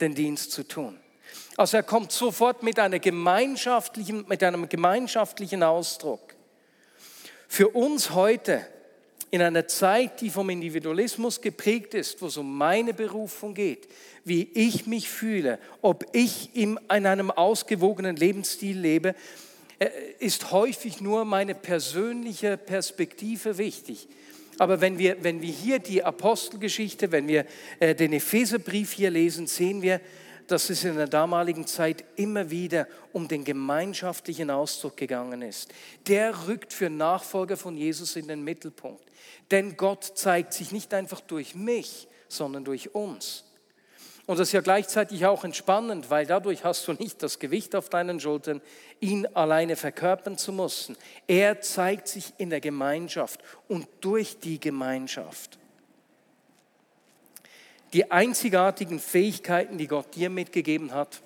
den 0.00 0.14
Dienst 0.14 0.52
zu 0.52 0.66
tun. 0.66 0.98
Also 1.56 1.78
er 1.78 1.82
kommt 1.82 2.12
sofort 2.12 2.62
mit, 2.62 2.78
einer 2.78 2.98
gemeinschaftlichen, 2.98 4.24
mit 4.28 4.42
einem 4.42 4.68
gemeinschaftlichen 4.68 5.62
Ausdruck. 5.62 6.34
Für 7.48 7.68
uns 7.68 8.10
heute, 8.10 8.66
in 9.30 9.42
einer 9.42 9.66
Zeit, 9.66 10.20
die 10.20 10.30
vom 10.30 10.50
Individualismus 10.50 11.40
geprägt 11.40 11.94
ist, 11.94 12.20
wo 12.22 12.26
es 12.26 12.36
um 12.36 12.56
meine 12.56 12.94
Berufung 12.94 13.54
geht, 13.54 13.88
wie 14.24 14.48
ich 14.54 14.86
mich 14.86 15.08
fühle, 15.08 15.58
ob 15.82 16.04
ich 16.12 16.54
in 16.54 16.78
einem 16.88 17.30
ausgewogenen 17.30 18.16
Lebensstil 18.16 18.78
lebe, 18.78 19.14
äh, 19.78 19.88
ist 20.20 20.52
häufig 20.52 21.00
nur 21.00 21.24
meine 21.24 21.54
persönliche 21.54 22.56
Perspektive 22.56 23.58
wichtig. 23.58 24.08
Aber 24.58 24.80
wenn 24.80 24.98
wir, 24.98 25.22
wenn 25.22 25.42
wir 25.42 25.52
hier 25.52 25.80
die 25.80 26.02
Apostelgeschichte, 26.02 27.12
wenn 27.12 27.28
wir 27.28 27.44
äh, 27.78 27.94
den 27.94 28.12
Epheserbrief 28.12 28.92
hier 28.92 29.10
lesen, 29.10 29.46
sehen 29.46 29.82
wir, 29.82 30.00
dass 30.50 30.70
es 30.70 30.84
in 30.84 30.96
der 30.96 31.08
damaligen 31.08 31.66
Zeit 31.66 32.04
immer 32.16 32.50
wieder 32.50 32.86
um 33.12 33.28
den 33.28 33.44
gemeinschaftlichen 33.44 34.50
Ausdruck 34.50 34.96
gegangen 34.96 35.42
ist. 35.42 35.72
Der 36.06 36.46
rückt 36.46 36.72
für 36.72 36.90
Nachfolger 36.90 37.56
von 37.56 37.76
Jesus 37.76 38.16
in 38.16 38.28
den 38.28 38.42
Mittelpunkt. 38.42 39.04
Denn 39.50 39.76
Gott 39.76 40.04
zeigt 40.04 40.52
sich 40.52 40.72
nicht 40.72 40.92
einfach 40.94 41.20
durch 41.20 41.54
mich, 41.54 42.08
sondern 42.28 42.64
durch 42.64 42.94
uns. 42.94 43.44
Und 44.26 44.40
das 44.40 44.48
ist 44.48 44.52
ja 44.52 44.60
gleichzeitig 44.60 45.24
auch 45.24 45.44
entspannend, 45.44 46.10
weil 46.10 46.26
dadurch 46.26 46.64
hast 46.64 46.88
du 46.88 46.92
nicht 46.94 47.22
das 47.22 47.38
Gewicht 47.38 47.76
auf 47.76 47.88
deinen 47.88 48.18
Schultern, 48.18 48.60
ihn 48.98 49.24
alleine 49.34 49.76
verkörpern 49.76 50.36
zu 50.36 50.52
müssen. 50.52 50.96
Er 51.28 51.60
zeigt 51.60 52.08
sich 52.08 52.32
in 52.36 52.50
der 52.50 52.60
Gemeinschaft 52.60 53.40
und 53.68 53.86
durch 54.00 54.40
die 54.40 54.58
Gemeinschaft. 54.58 55.58
Die 57.92 58.10
einzigartigen 58.10 58.98
Fähigkeiten, 58.98 59.78
die 59.78 59.86
Gott 59.86 60.14
dir 60.14 60.30
mitgegeben 60.30 60.92
hat, 60.92 61.22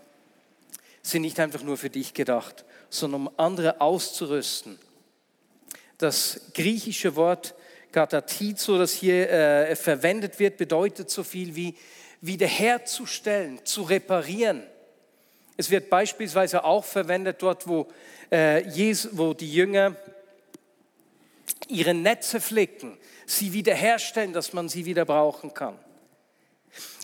sind 1.02 1.22
nicht 1.22 1.40
einfach 1.40 1.62
nur 1.62 1.76
für 1.76 1.90
dich 1.90 2.14
gedacht, 2.14 2.64
sondern 2.90 3.22
um 3.22 3.30
andere 3.38 3.80
auszurüsten. 3.80 4.78
Das 5.98 6.40
griechische 6.54 7.16
Wort 7.16 7.54
Katatizo, 7.92 8.78
das 8.78 8.92
hier 8.92 9.30
äh, 9.30 9.76
verwendet 9.76 10.38
wird, 10.38 10.56
bedeutet 10.56 11.10
so 11.10 11.24
viel 11.24 11.56
wie 11.56 11.74
wiederherzustellen, 12.20 13.64
zu 13.64 13.82
reparieren. 13.82 14.62
Es 15.56 15.70
wird 15.70 15.90
beispielsweise 15.90 16.64
auch 16.64 16.84
verwendet 16.84 17.42
dort, 17.42 17.66
wo, 17.66 17.88
äh, 18.30 18.66
Jesus, 18.68 19.16
wo 19.16 19.34
die 19.34 19.52
Jünger 19.52 19.96
ihre 21.68 21.94
Netze 21.94 22.40
flicken, 22.40 22.96
sie 23.26 23.52
wiederherstellen, 23.52 24.32
dass 24.32 24.52
man 24.52 24.68
sie 24.68 24.84
wieder 24.84 25.04
brauchen 25.04 25.52
kann. 25.52 25.78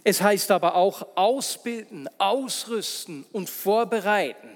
Es 0.05 0.23
heißt 0.23 0.51
aber 0.51 0.77
auch 0.77 1.17
ausbilden, 1.17 2.09
ausrüsten 2.19 3.25
und 3.33 3.51
vorbereiten. 3.51 4.49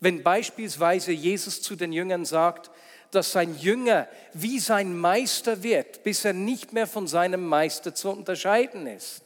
Wenn 0.00 0.22
beispielsweise 0.22 1.12
Jesus 1.12 1.62
zu 1.62 1.76
den 1.76 1.92
Jüngern 1.92 2.24
sagt, 2.24 2.70
dass 3.10 3.32
sein 3.32 3.56
Jünger 3.58 4.08
wie 4.32 4.58
sein 4.58 4.98
Meister 4.98 5.62
wird, 5.62 6.02
bis 6.02 6.24
er 6.24 6.32
nicht 6.32 6.72
mehr 6.72 6.86
von 6.86 7.06
seinem 7.06 7.44
Meister 7.44 7.94
zu 7.94 8.10
unterscheiden 8.10 8.86
ist. 8.86 9.22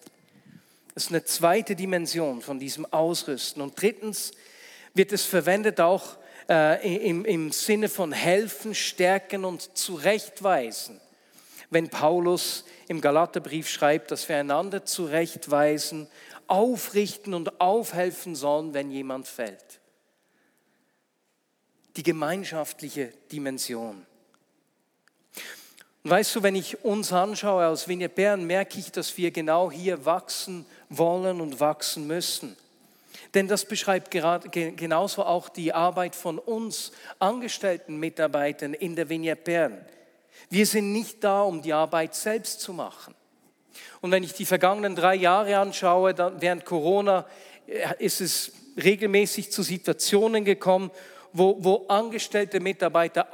Das 0.94 1.04
ist 1.04 1.10
eine 1.10 1.24
zweite 1.24 1.74
Dimension 1.76 2.40
von 2.40 2.58
diesem 2.58 2.90
Ausrüsten. 2.92 3.62
Und 3.62 3.80
drittens 3.80 4.32
wird 4.94 5.12
es 5.12 5.24
verwendet 5.24 5.80
auch 5.80 6.16
äh, 6.48 7.08
im, 7.08 7.24
im 7.24 7.52
Sinne 7.52 7.88
von 7.88 8.12
helfen, 8.12 8.74
stärken 8.74 9.44
und 9.44 9.76
zurechtweisen 9.76 11.00
wenn 11.74 11.90
Paulus 11.90 12.64
im 12.88 13.00
Galaterbrief 13.00 13.68
schreibt, 13.68 14.10
dass 14.10 14.28
wir 14.28 14.37
einander 14.37 14.87
zurechtweisen, 14.87 16.08
aufrichten 16.46 17.34
und 17.34 17.60
aufhelfen 17.60 18.34
sollen, 18.34 18.72
wenn 18.72 18.90
jemand 18.90 19.26
fällt. 19.26 19.80
Die 21.96 22.02
gemeinschaftliche 22.02 23.12
Dimension. 23.30 24.06
Und 26.02 26.10
weißt 26.10 26.37
du, 26.37 26.42
wenn 26.42 26.54
ich 26.54 26.84
uns 26.84 27.12
anschaue 27.12 27.66
aus 27.66 27.88
Vinja 27.88 28.08
Bern, 28.08 28.44
merke 28.44 28.78
ich, 28.78 28.92
dass 28.92 29.16
wir 29.16 29.30
genau 29.30 29.70
hier 29.70 30.04
wachsen 30.04 30.66
wollen 30.90 31.40
und 31.40 31.60
wachsen 31.60 32.06
müssen. 32.06 32.56
Denn 33.32 33.48
das 33.48 33.64
beschreibt 33.64 34.10
gerade, 34.10 34.48
genauso 34.48 35.24
auch 35.24 35.48
die 35.48 35.72
Arbeit 35.72 36.14
von 36.14 36.38
uns 36.38 36.92
angestellten 37.18 37.96
Mitarbeitern 37.96 38.74
in 38.74 38.96
der 38.96 39.08
Vignette 39.08 39.42
Bern. 39.42 39.84
Wir 40.50 40.66
sind 40.66 40.92
nicht 40.92 41.22
da, 41.24 41.42
um 41.42 41.62
die 41.62 41.72
Arbeit 41.72 42.14
selbst 42.14 42.60
zu 42.60 42.72
machen. 42.72 43.14
Und 44.00 44.10
wenn 44.10 44.22
ich 44.22 44.34
die 44.34 44.44
vergangenen 44.44 44.94
drei 44.94 45.14
Jahre 45.14 45.58
anschaue, 45.58 46.14
während 46.38 46.64
Corona 46.64 47.26
äh, 47.66 47.94
ist 47.98 48.20
es 48.20 48.52
regelmäßig 48.76 49.50
zu 49.50 49.62
Situationen 49.62 50.44
gekommen, 50.44 50.90
wo, 51.32 51.56
wo 51.60 51.86
angestellte 51.88 52.60
Mitarbeiter 52.60 53.26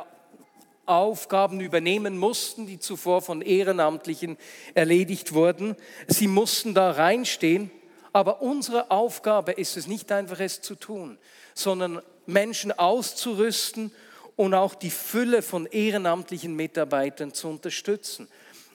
Aufgaben 0.86 1.60
übernehmen 1.60 2.18
mussten, 2.18 2.66
die 2.66 2.80
zuvor 2.80 3.22
von 3.22 3.42
Ehrenamtlichen 3.42 4.36
erledigt 4.74 5.32
wurden. 5.32 5.76
Sie 6.08 6.26
mussten 6.26 6.74
da 6.74 6.90
reinstehen. 6.90 7.70
Aber 8.12 8.42
unsere 8.42 8.90
Aufgabe 8.90 9.52
ist 9.52 9.76
es 9.76 9.86
nicht 9.86 10.10
einfach, 10.10 10.40
es 10.40 10.62
zu 10.62 10.74
tun, 10.74 11.16
sondern 11.54 12.02
Menschen 12.26 12.72
auszurüsten 12.72 13.92
und 14.40 14.55
auch 14.55 14.74
die 14.74 14.88
Fülle 14.88 15.42
von 15.42 15.66
ehrenamtlichen 15.66 16.57
Mitarbeitern 16.57 17.35
zu 17.35 17.48
unterstützen. 17.48 18.26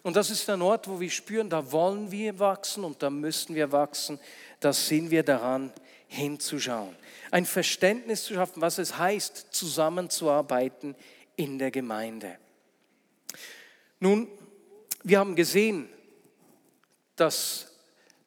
Und 0.04 0.15
das 0.15 0.30
ist 0.30 0.47
ein 0.51 0.62
Ort, 0.62 0.88
wo 0.88 0.99
wir 0.99 1.10
spüren, 1.10 1.49
da 1.49 1.71
wollen 1.71 2.12
wir 2.12 2.38
wachsen 2.38 2.84
und 2.84 3.01
da 3.01 3.10
müssen 3.10 3.56
wir 3.56 3.71
wachsen. 3.71 4.19
Da 4.60 4.71
sind 4.71 5.10
wir 5.10 5.23
daran, 5.23 5.73
hinzuschauen. 6.08 6.95
Ein 7.32 7.47
Verständnis 7.47 8.25
zu 8.25 8.36
schaffen, 8.36 8.62
was 8.62 8.78
es 8.78 8.99
heißt, 8.99 9.47
zusammenzuarbeiten 9.49 10.95
in 11.36 11.58
der 11.58 11.71
Gemeinde. 11.71 12.38
Nun, 13.99 14.28
wir 15.01 15.17
haben 15.17 15.36
gesehen, 15.36 15.89
dass 17.15 17.71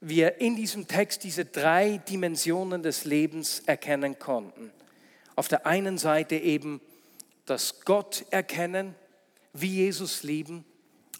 wir 0.00 0.40
in 0.40 0.56
diesem 0.56 0.88
Text 0.88 1.22
diese 1.22 1.44
drei 1.44 1.98
Dimensionen 1.98 2.82
des 2.82 3.04
Lebens 3.04 3.62
erkennen 3.64 4.18
konnten. 4.18 4.72
Auf 5.36 5.46
der 5.46 5.66
einen 5.66 5.98
Seite 5.98 6.34
eben 6.34 6.80
das 7.48 7.80
Gott 7.84 8.24
erkennen, 8.30 8.94
wie 9.52 9.76
Jesus 9.76 10.22
lieben 10.22 10.64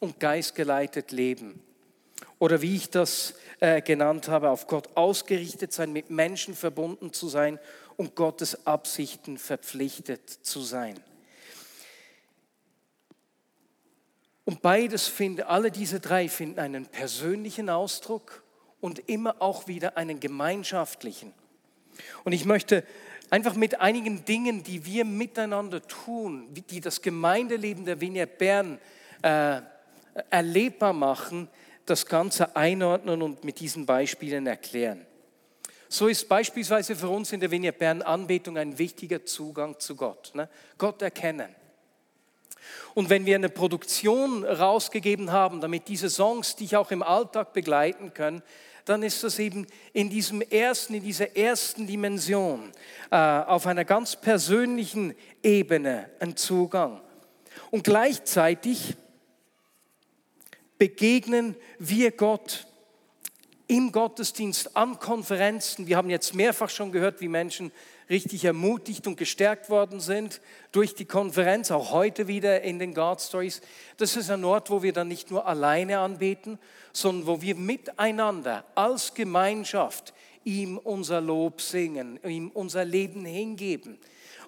und 0.00 0.20
geistgeleitet 0.20 1.10
leben. 1.12 1.62
Oder 2.38 2.62
wie 2.62 2.76
ich 2.76 2.90
das 2.90 3.34
äh, 3.60 3.82
genannt 3.82 4.28
habe, 4.28 4.50
auf 4.50 4.66
Gott 4.66 4.96
ausgerichtet 4.96 5.72
sein, 5.72 5.92
mit 5.92 6.10
Menschen 6.10 6.54
verbunden 6.54 7.12
zu 7.12 7.28
sein 7.28 7.58
und 7.96 8.14
Gottes 8.14 8.66
Absichten 8.66 9.38
verpflichtet 9.38 10.28
zu 10.30 10.60
sein. 10.60 10.98
Und 14.44 14.62
beides 14.62 15.08
finden, 15.08 15.42
alle 15.42 15.70
diese 15.70 16.00
drei 16.00 16.28
finden 16.28 16.60
einen 16.60 16.86
persönlichen 16.86 17.68
Ausdruck 17.68 18.42
und 18.80 19.08
immer 19.08 19.42
auch 19.42 19.66
wieder 19.66 19.96
einen 19.96 20.20
gemeinschaftlichen. 20.20 21.34
Und 22.24 22.32
ich 22.32 22.44
möchte 22.44 22.84
einfach 23.30 23.54
mit 23.54 23.80
einigen 23.80 24.24
Dingen, 24.24 24.62
die 24.62 24.84
wir 24.84 25.04
miteinander 25.04 25.86
tun, 25.86 26.48
die 26.70 26.80
das 26.80 27.02
Gemeindeleben 27.02 27.84
der 27.84 28.00
Vignette 28.00 28.32
Bern 28.38 28.78
äh, 29.22 29.60
erlebbar 30.30 30.92
machen, 30.92 31.48
das 31.86 32.06
Ganze 32.06 32.54
einordnen 32.56 33.22
und 33.22 33.44
mit 33.44 33.60
diesen 33.60 33.86
Beispielen 33.86 34.46
erklären. 34.46 35.06
So 35.88 36.06
ist 36.06 36.28
beispielsweise 36.28 36.94
für 36.94 37.08
uns 37.08 37.32
in 37.32 37.40
der 37.40 37.50
Vignette 37.50 37.78
Bern 37.78 38.02
Anbetung 38.02 38.58
ein 38.58 38.78
wichtiger 38.78 39.24
Zugang 39.24 39.78
zu 39.78 39.96
Gott. 39.96 40.32
Ne? 40.34 40.48
Gott 40.76 41.00
erkennen. 41.00 41.54
Und 42.94 43.08
wenn 43.08 43.24
wir 43.24 43.36
eine 43.36 43.48
Produktion 43.48 44.44
rausgegeben 44.44 45.32
haben, 45.32 45.60
damit 45.60 45.88
diese 45.88 46.10
Songs 46.10 46.56
dich 46.56 46.76
auch 46.76 46.90
im 46.90 47.02
Alltag 47.02 47.54
begleiten 47.54 48.12
können, 48.12 48.42
dann 48.88 49.03
ist 49.03 49.22
das 49.24 49.38
eben 49.38 49.66
in 49.92 50.09
diesem 50.09 50.40
ersten, 50.40 50.94
in 50.94 51.03
dieser 51.03 51.37
ersten 51.37 51.87
Dimension, 51.87 52.72
äh, 53.11 53.16
auf 53.16 53.66
einer 53.66 53.85
ganz 53.85 54.16
persönlichen 54.16 55.14
Ebene 55.42 56.09
ein 56.20 56.37
Zugang. 56.37 57.01
Und 57.70 57.85
gleichzeitig 57.85 58.96
begegnen 60.79 61.57
wir 61.79 62.12
Gott 62.12 62.66
im 63.66 63.92
Gottesdienst, 63.92 64.77
an 64.77 64.98
Konferenzen. 64.98 65.87
Wir 65.87 65.98
haben 65.98 66.09
jetzt 66.09 66.35
mehrfach 66.35 66.70
schon 66.70 66.90
gehört, 66.90 67.20
wie 67.20 67.29
Menschen 67.29 67.70
richtig 68.11 68.44
ermutigt 68.44 69.07
und 69.07 69.16
gestärkt 69.16 69.71
worden 69.71 70.01
sind 70.01 70.40
durch 70.73 70.94
die 70.94 71.05
Konferenz, 71.05 71.71
auch 71.71 71.92
heute 71.92 72.27
wieder 72.27 72.62
in 72.62 72.79
den 72.79 72.94
God 72.94 73.21
Stories. 73.21 73.61
Das 73.97 74.16
ist 74.16 74.31
ein 74.31 74.44
Ort, 74.44 74.71
wo 74.71 74.83
wir 74.83 74.92
dann 74.92 75.09
nicht 75.09 75.31
nur 75.31 75.47
alleine 75.47 75.99
anbeten, 75.99 76.59
sondern 76.92 77.27
wo 77.27 77.42
wir 77.42 77.55
miteinander 77.55 78.64
als 78.75 79.14
Gemeinschaft 79.14 80.14
ihm 80.44 80.79
unser 80.79 81.21
Lob 81.21 81.61
singen, 81.61 82.18
ihm 82.25 82.51
unser 82.51 82.85
Leben 82.85 83.25
hingeben 83.25 83.99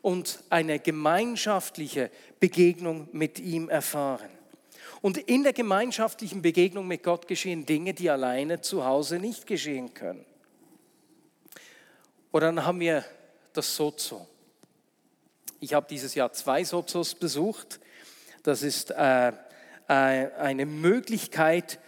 und 0.02 0.42
eine 0.48 0.78
gemeinschaftliche 0.78 2.10
Begegnung 2.38 3.08
mit 3.12 3.38
ihm 3.38 3.68
erfahren. 3.68 4.30
Und 5.02 5.16
in 5.16 5.42
der 5.42 5.52
gemeinschaftlichen 5.52 6.42
Begegnung 6.42 6.86
mit 6.86 7.02
Gott 7.02 7.26
geschehen 7.26 7.64
Dinge, 7.64 7.94
die 7.94 8.10
alleine 8.10 8.60
zu 8.60 8.84
Hause 8.84 9.18
nicht 9.18 9.46
geschehen 9.46 9.94
können. 9.94 10.24
Oder 12.32 12.46
dann 12.46 12.64
haben 12.64 12.80
wir 12.80 13.04
das 13.52 13.74
Sozo. 13.74 14.26
Ich 15.60 15.74
habe 15.74 15.86
dieses 15.88 16.14
Jahr 16.14 16.32
zwei 16.32 16.64
Sozos 16.64 17.14
besucht. 17.14 17.80
Das 18.42 18.62
ist 18.62 18.90
äh, 18.90 19.28
äh, 19.28 19.32
eine 19.88 20.66
Möglichkeit, 20.66 21.78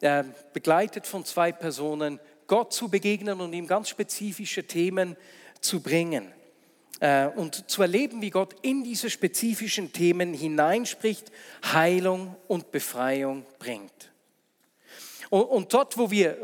äh, 0.00 0.24
begleitet 0.52 1.06
von 1.06 1.24
zwei 1.24 1.52
Personen, 1.52 2.18
Gott 2.46 2.72
zu 2.72 2.88
begegnen 2.88 3.40
und 3.40 3.52
ihm 3.52 3.66
ganz 3.66 3.88
spezifische 3.88 4.66
Themen 4.66 5.16
zu 5.60 5.80
bringen 5.80 6.32
äh, 7.00 7.26
und 7.28 7.70
zu 7.70 7.82
erleben, 7.82 8.22
wie 8.22 8.30
Gott 8.30 8.56
in 8.62 8.82
diese 8.82 9.10
spezifischen 9.10 9.92
Themen 9.92 10.34
hineinspricht, 10.34 11.30
Heilung 11.72 12.36
und 12.48 12.70
Befreiung 12.72 13.44
bringt. 13.58 14.10
Und, 15.30 15.42
und 15.42 15.72
dort, 15.72 15.96
wo 15.96 16.10
wir, 16.10 16.36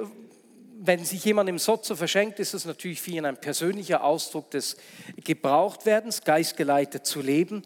wenn 0.79 1.05
sich 1.05 1.25
jemand 1.25 1.49
im 1.49 1.59
Sozo 1.59 1.97
verschenkt, 1.97 2.39
ist 2.39 2.55
es 2.55 2.65
natürlich 2.65 3.01
für 3.01 3.13
ihn 3.13 3.25
ein 3.25 3.41
persönlicher 3.41 4.05
Ausdruck 4.05 4.51
des 4.51 4.77
Gebrauchtwerdens, 5.25 6.23
geistgeleitet 6.23 7.07
zu 7.07 7.21
leben. 7.21 7.63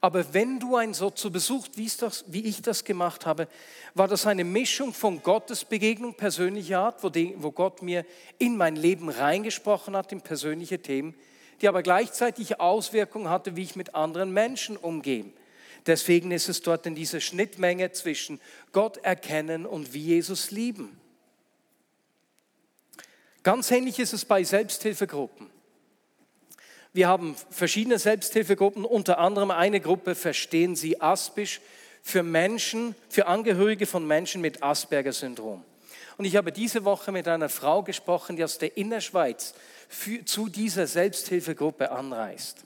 Aber 0.00 0.32
wenn 0.34 0.60
du 0.60 0.76
ein 0.76 0.94
Sozo 0.94 1.30
besucht, 1.30 1.76
wie, 1.76 1.90
das, 1.98 2.24
wie 2.28 2.44
ich 2.44 2.62
das 2.62 2.84
gemacht 2.84 3.26
habe, 3.26 3.48
war 3.94 4.06
das 4.06 4.26
eine 4.26 4.44
Mischung 4.44 4.92
von 4.92 5.22
Gottesbegegnung 5.22 6.14
persönlicher 6.14 6.80
Art, 6.80 7.02
wo, 7.02 7.08
die, 7.08 7.34
wo 7.38 7.50
Gott 7.50 7.82
mir 7.82 8.04
in 8.38 8.56
mein 8.56 8.76
Leben 8.76 9.08
reingesprochen 9.08 9.96
hat, 9.96 10.12
in 10.12 10.20
persönliche 10.20 10.80
Themen, 10.80 11.14
die 11.60 11.68
aber 11.68 11.82
gleichzeitig 11.82 12.60
Auswirkungen 12.60 13.30
hatte, 13.30 13.56
wie 13.56 13.62
ich 13.62 13.74
mit 13.74 13.94
anderen 13.94 14.32
Menschen 14.32 14.76
umgehe. 14.76 15.32
Deswegen 15.86 16.30
ist 16.30 16.48
es 16.48 16.62
dort 16.62 16.84
in 16.86 16.94
dieser 16.94 17.20
Schnittmenge 17.20 17.92
zwischen 17.92 18.40
Gott 18.72 18.98
erkennen 18.98 19.64
und 19.64 19.94
wie 19.94 20.00
Jesus 20.00 20.50
lieben. 20.50 21.00
Ganz 23.46 23.70
ähnlich 23.70 24.00
ist 24.00 24.12
es 24.12 24.24
bei 24.24 24.42
Selbsthilfegruppen. 24.42 25.48
Wir 26.92 27.06
haben 27.06 27.36
verschiedene 27.48 27.96
Selbsthilfegruppen, 27.96 28.84
unter 28.84 29.20
anderem 29.20 29.52
eine 29.52 29.78
Gruppe, 29.78 30.16
verstehen 30.16 30.74
Sie 30.74 31.00
Aspisch, 31.00 31.60
für 32.02 32.24
Menschen, 32.24 32.96
für 33.08 33.28
Angehörige 33.28 33.86
von 33.86 34.04
Menschen 34.04 34.40
mit 34.40 34.64
Asperger-Syndrom. 34.64 35.62
Und 36.16 36.24
ich 36.24 36.34
habe 36.34 36.50
diese 36.50 36.84
Woche 36.84 37.12
mit 37.12 37.28
einer 37.28 37.48
Frau 37.48 37.84
gesprochen, 37.84 38.34
die 38.34 38.42
aus 38.42 38.58
der 38.58 38.76
Innerschweiz 38.76 39.54
für, 39.88 40.24
zu 40.24 40.48
dieser 40.48 40.88
Selbsthilfegruppe 40.88 41.92
anreist. 41.92 42.64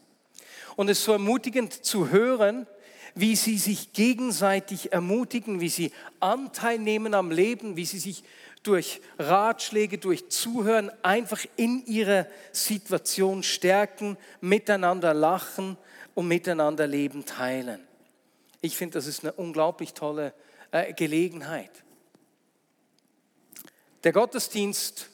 Und 0.77 0.89
es 0.89 1.01
ist 1.01 1.05
so 1.05 1.13
ermutigend 1.13 1.85
zu 1.85 2.09
hören, 2.09 2.67
wie 3.15 3.37
sie 3.37 3.59
sich 3.59 3.93
gegenseitig 3.93 4.95
ermutigen, 4.95 5.61
wie 5.61 5.69
sie 5.69 5.93
Anteil 6.21 6.79
nehmen 6.79 7.13
am 7.13 7.31
Leben, 7.31 7.77
wie 7.77 7.85
sie 7.85 7.99
sich 7.99 8.25
durch 8.63 9.01
Ratschläge, 9.19 9.99
durch 9.99 10.29
Zuhören 10.29 10.91
einfach 11.03 11.45
in 11.57 11.85
ihrer 11.87 12.27
Situation 12.53 13.43
stärken, 13.43 14.17
miteinander 14.41 15.15
lachen 15.15 15.77
und 16.15 16.29
miteinander 16.29 16.87
Leben 16.87 17.25
teilen. 17.25 17.87
Ich 18.61 18.77
finde, 18.77 18.95
das 18.95 19.07
ist 19.07 19.25
eine 19.25 19.33
unglaublich 19.33 19.95
tolle 19.95 20.35
äh, 20.71 20.93
Gelegenheit. 20.93 21.71
Der 24.05 24.13
Gottesdienst 24.13 25.11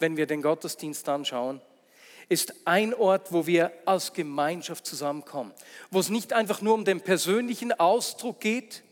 wenn 0.00 0.16
wir 0.16 0.26
den 0.26 0.42
Gottesdienst 0.42 1.08
anschauen, 1.08 1.60
ist 2.28 2.54
ein 2.64 2.94
Ort, 2.94 3.32
wo 3.32 3.46
wir 3.46 3.72
als 3.84 4.12
Gemeinschaft 4.12 4.86
zusammenkommen, 4.86 5.52
wo 5.90 6.00
es 6.00 6.08
nicht 6.08 6.32
einfach 6.32 6.62
nur 6.62 6.74
um 6.74 6.84
den 6.84 7.00
persönlichen 7.00 7.72
Ausdruck 7.72 8.40
geht, 8.40 8.82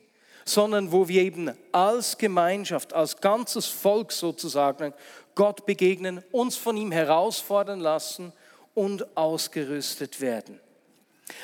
sondern 0.49 0.93
wo 0.93 1.09
wir 1.09 1.23
eben 1.23 1.53
als 1.73 2.17
Gemeinschaft, 2.17 2.93
als 2.93 3.21
ganzes 3.21 3.67
Volk 3.67 4.13
sozusagen 4.13 4.95
Gott 5.35 5.67
begegnen, 5.67 6.25
uns 6.33 6.57
von 6.57 6.77
ihm 6.77 6.91
herausfordern 6.91 7.81
lassen 7.81 8.33
und 8.75 9.17
ausgerüstet 9.17 10.21
werden. 10.21 10.59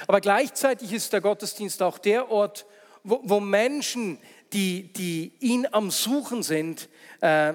Aber 0.06 0.20
gleichzeitig 0.20 0.92
ist 0.92 1.12
der 1.12 1.20
Gottesdienst 1.20 1.82
auch 1.82 1.98
der 1.98 2.30
Ort, 2.30 2.64
wo, 3.02 3.20
wo 3.22 3.40
Menschen, 3.40 4.18
die, 4.52 4.92
die 4.94 5.32
ihn 5.40 5.66
am 5.70 5.90
Suchen 5.90 6.42
sind, 6.42 6.88
äh, 7.20 7.52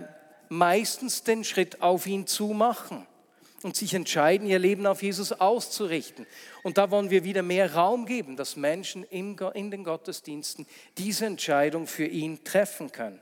meistens 0.50 1.24
den 1.24 1.44
Schritt 1.44 1.82
auf 1.82 2.06
ihn 2.06 2.28
zu 2.28 2.48
machen 2.48 3.08
und 3.64 3.76
sich 3.76 3.94
entscheiden, 3.94 4.48
ihr 4.48 4.60
Leben 4.60 4.86
auf 4.86 5.04
Jesus 5.04 5.34
auszurichten. 5.34 6.26
Und 6.64 6.78
da 6.78 6.92
wollen 6.92 7.10
wir 7.10 7.24
wieder 7.24 7.44
mehr 7.44 7.74
Raum 7.76 8.06
geben, 8.06 8.36
dass 8.36 8.56
Menschen 8.56 9.04
in 9.04 9.36
den 9.72 9.84
Gottesdiensten 9.84 10.66
diese 10.98 11.26
Entscheidung 11.26 11.88
für 11.88 12.06
ihn 12.06 12.44
treffen 12.44 12.92
können. 12.92 13.20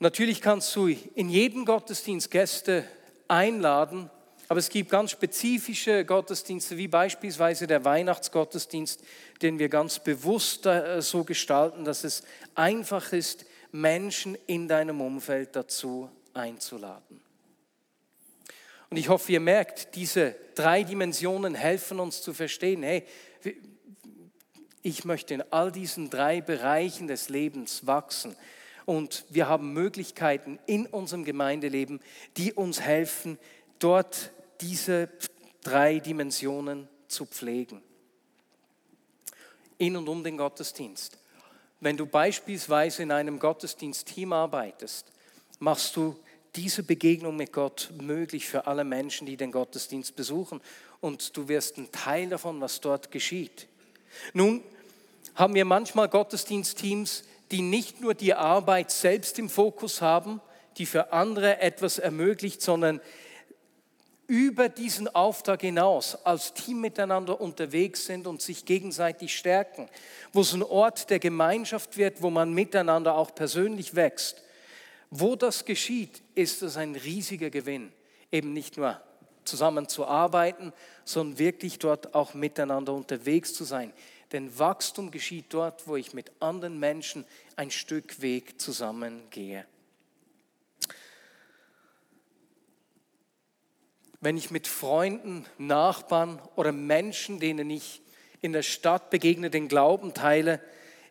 Natürlich 0.00 0.40
kannst 0.40 0.74
du 0.76 0.88
in 0.88 1.28
jeden 1.28 1.64
Gottesdienst 1.64 2.30
Gäste 2.30 2.84
einladen, 3.28 4.10
aber 4.48 4.58
es 4.58 4.68
gibt 4.68 4.90
ganz 4.90 5.12
spezifische 5.12 6.04
Gottesdienste, 6.04 6.76
wie 6.76 6.88
beispielsweise 6.88 7.66
der 7.66 7.84
Weihnachtsgottesdienst, 7.84 9.02
den 9.40 9.58
wir 9.58 9.68
ganz 9.68 9.98
bewusst 9.98 10.66
äh, 10.66 11.00
so 11.00 11.24
gestalten, 11.24 11.84
dass 11.84 12.04
es 12.04 12.22
einfach 12.54 13.12
ist, 13.12 13.46
Menschen 13.72 14.36
in 14.46 14.68
deinem 14.68 15.00
Umfeld 15.00 15.56
dazu 15.56 16.10
einzuladen. 16.34 17.23
Und 18.94 18.98
ich 18.98 19.08
hoffe, 19.08 19.32
ihr 19.32 19.40
merkt, 19.40 19.96
diese 19.96 20.36
drei 20.54 20.84
Dimensionen 20.84 21.56
helfen 21.56 21.98
uns 21.98 22.22
zu 22.22 22.32
verstehen, 22.32 22.84
hey, 22.84 23.02
ich 24.82 25.04
möchte 25.04 25.34
in 25.34 25.42
all 25.50 25.72
diesen 25.72 26.10
drei 26.10 26.40
Bereichen 26.40 27.08
des 27.08 27.28
Lebens 27.28 27.88
wachsen. 27.88 28.36
Und 28.84 29.24
wir 29.30 29.48
haben 29.48 29.72
Möglichkeiten 29.72 30.60
in 30.66 30.86
unserem 30.86 31.24
Gemeindeleben, 31.24 31.98
die 32.36 32.52
uns 32.52 32.82
helfen, 32.82 33.36
dort 33.80 34.30
diese 34.60 35.08
drei 35.64 35.98
Dimensionen 35.98 36.88
zu 37.08 37.26
pflegen. 37.26 37.82
In 39.76 39.96
und 39.96 40.08
um 40.08 40.22
den 40.22 40.36
Gottesdienst. 40.36 41.18
Wenn 41.80 41.96
du 41.96 42.06
beispielsweise 42.06 43.02
in 43.02 43.10
einem 43.10 43.40
Gottesdienst-Team 43.40 44.32
arbeitest, 44.32 45.10
machst 45.58 45.96
du 45.96 46.16
diese 46.56 46.82
Begegnung 46.82 47.36
mit 47.36 47.52
Gott 47.52 47.90
möglich 48.00 48.46
für 48.46 48.66
alle 48.66 48.84
Menschen, 48.84 49.26
die 49.26 49.36
den 49.36 49.52
Gottesdienst 49.52 50.16
besuchen. 50.16 50.60
Und 51.00 51.36
du 51.36 51.48
wirst 51.48 51.76
ein 51.78 51.90
Teil 51.92 52.28
davon, 52.28 52.60
was 52.60 52.80
dort 52.80 53.10
geschieht. 53.10 53.68
Nun 54.32 54.62
haben 55.34 55.54
wir 55.54 55.64
manchmal 55.64 56.08
Gottesdienstteams, 56.08 57.24
die 57.50 57.62
nicht 57.62 58.00
nur 58.00 58.14
die 58.14 58.34
Arbeit 58.34 58.90
selbst 58.90 59.38
im 59.38 59.50
Fokus 59.50 60.00
haben, 60.00 60.40
die 60.78 60.86
für 60.86 61.12
andere 61.12 61.60
etwas 61.60 61.98
ermöglicht, 61.98 62.62
sondern 62.62 63.00
über 64.26 64.68
diesen 64.68 65.14
Auftrag 65.14 65.60
hinaus 65.60 66.14
als 66.24 66.54
Team 66.54 66.80
miteinander 66.80 67.40
unterwegs 67.40 68.06
sind 68.06 68.26
und 68.26 68.40
sich 68.40 68.64
gegenseitig 68.64 69.36
stärken, 69.36 69.88
wo 70.32 70.40
es 70.40 70.54
ein 70.54 70.62
Ort 70.62 71.10
der 71.10 71.18
Gemeinschaft 71.18 71.96
wird, 71.96 72.22
wo 72.22 72.30
man 72.30 72.54
miteinander 72.54 73.16
auch 73.16 73.34
persönlich 73.34 73.94
wächst. 73.94 74.42
Wo 75.16 75.36
das 75.36 75.64
geschieht, 75.64 76.22
ist 76.34 76.60
es 76.62 76.76
ein 76.76 76.96
riesiger 76.96 77.48
Gewinn. 77.48 77.92
Eben 78.32 78.52
nicht 78.52 78.76
nur 78.76 79.00
zusammen 79.44 79.88
zu 79.88 80.06
arbeiten, 80.06 80.72
sondern 81.04 81.38
wirklich 81.38 81.78
dort 81.78 82.16
auch 82.16 82.34
miteinander 82.34 82.92
unterwegs 82.92 83.54
zu 83.54 83.62
sein. 83.62 83.92
Denn 84.32 84.58
Wachstum 84.58 85.12
geschieht 85.12 85.44
dort, 85.50 85.86
wo 85.86 85.94
ich 85.94 86.14
mit 86.14 86.32
anderen 86.40 86.80
Menschen 86.80 87.24
ein 87.54 87.70
Stück 87.70 88.22
Weg 88.22 88.60
zusammengehe. 88.60 89.64
Wenn 94.20 94.36
ich 94.36 94.50
mit 94.50 94.66
Freunden, 94.66 95.46
Nachbarn 95.58 96.42
oder 96.56 96.72
Menschen, 96.72 97.38
denen 97.38 97.70
ich 97.70 98.02
in 98.40 98.52
der 98.52 98.62
Stadt 98.62 99.10
begegne, 99.10 99.48
den 99.48 99.68
Glauben 99.68 100.12
teile, 100.12 100.60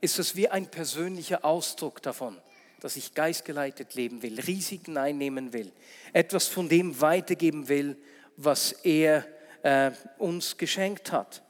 ist 0.01 0.19
es 0.19 0.35
wie 0.35 0.49
ein 0.49 0.69
persönlicher 0.69 1.45
Ausdruck 1.45 2.01
davon, 2.01 2.37
dass 2.83 2.97
ich 2.97 3.13
geistgeleitet 3.13 3.95
leben 3.95 4.21
will, 4.23 4.41
Risiken 4.41 4.97
einnehmen 4.97 5.53
will, 5.53 5.71
etwas 6.11 6.47
von 6.47 6.67
dem 6.67 6.99
weitergeben 6.99 7.69
will, 7.69 7.95
was 8.35 8.73
er 8.83 9.25
äh, 9.63 9.91
uns 10.17 10.57
geschenkt 10.57 11.13
hat. 11.13 11.41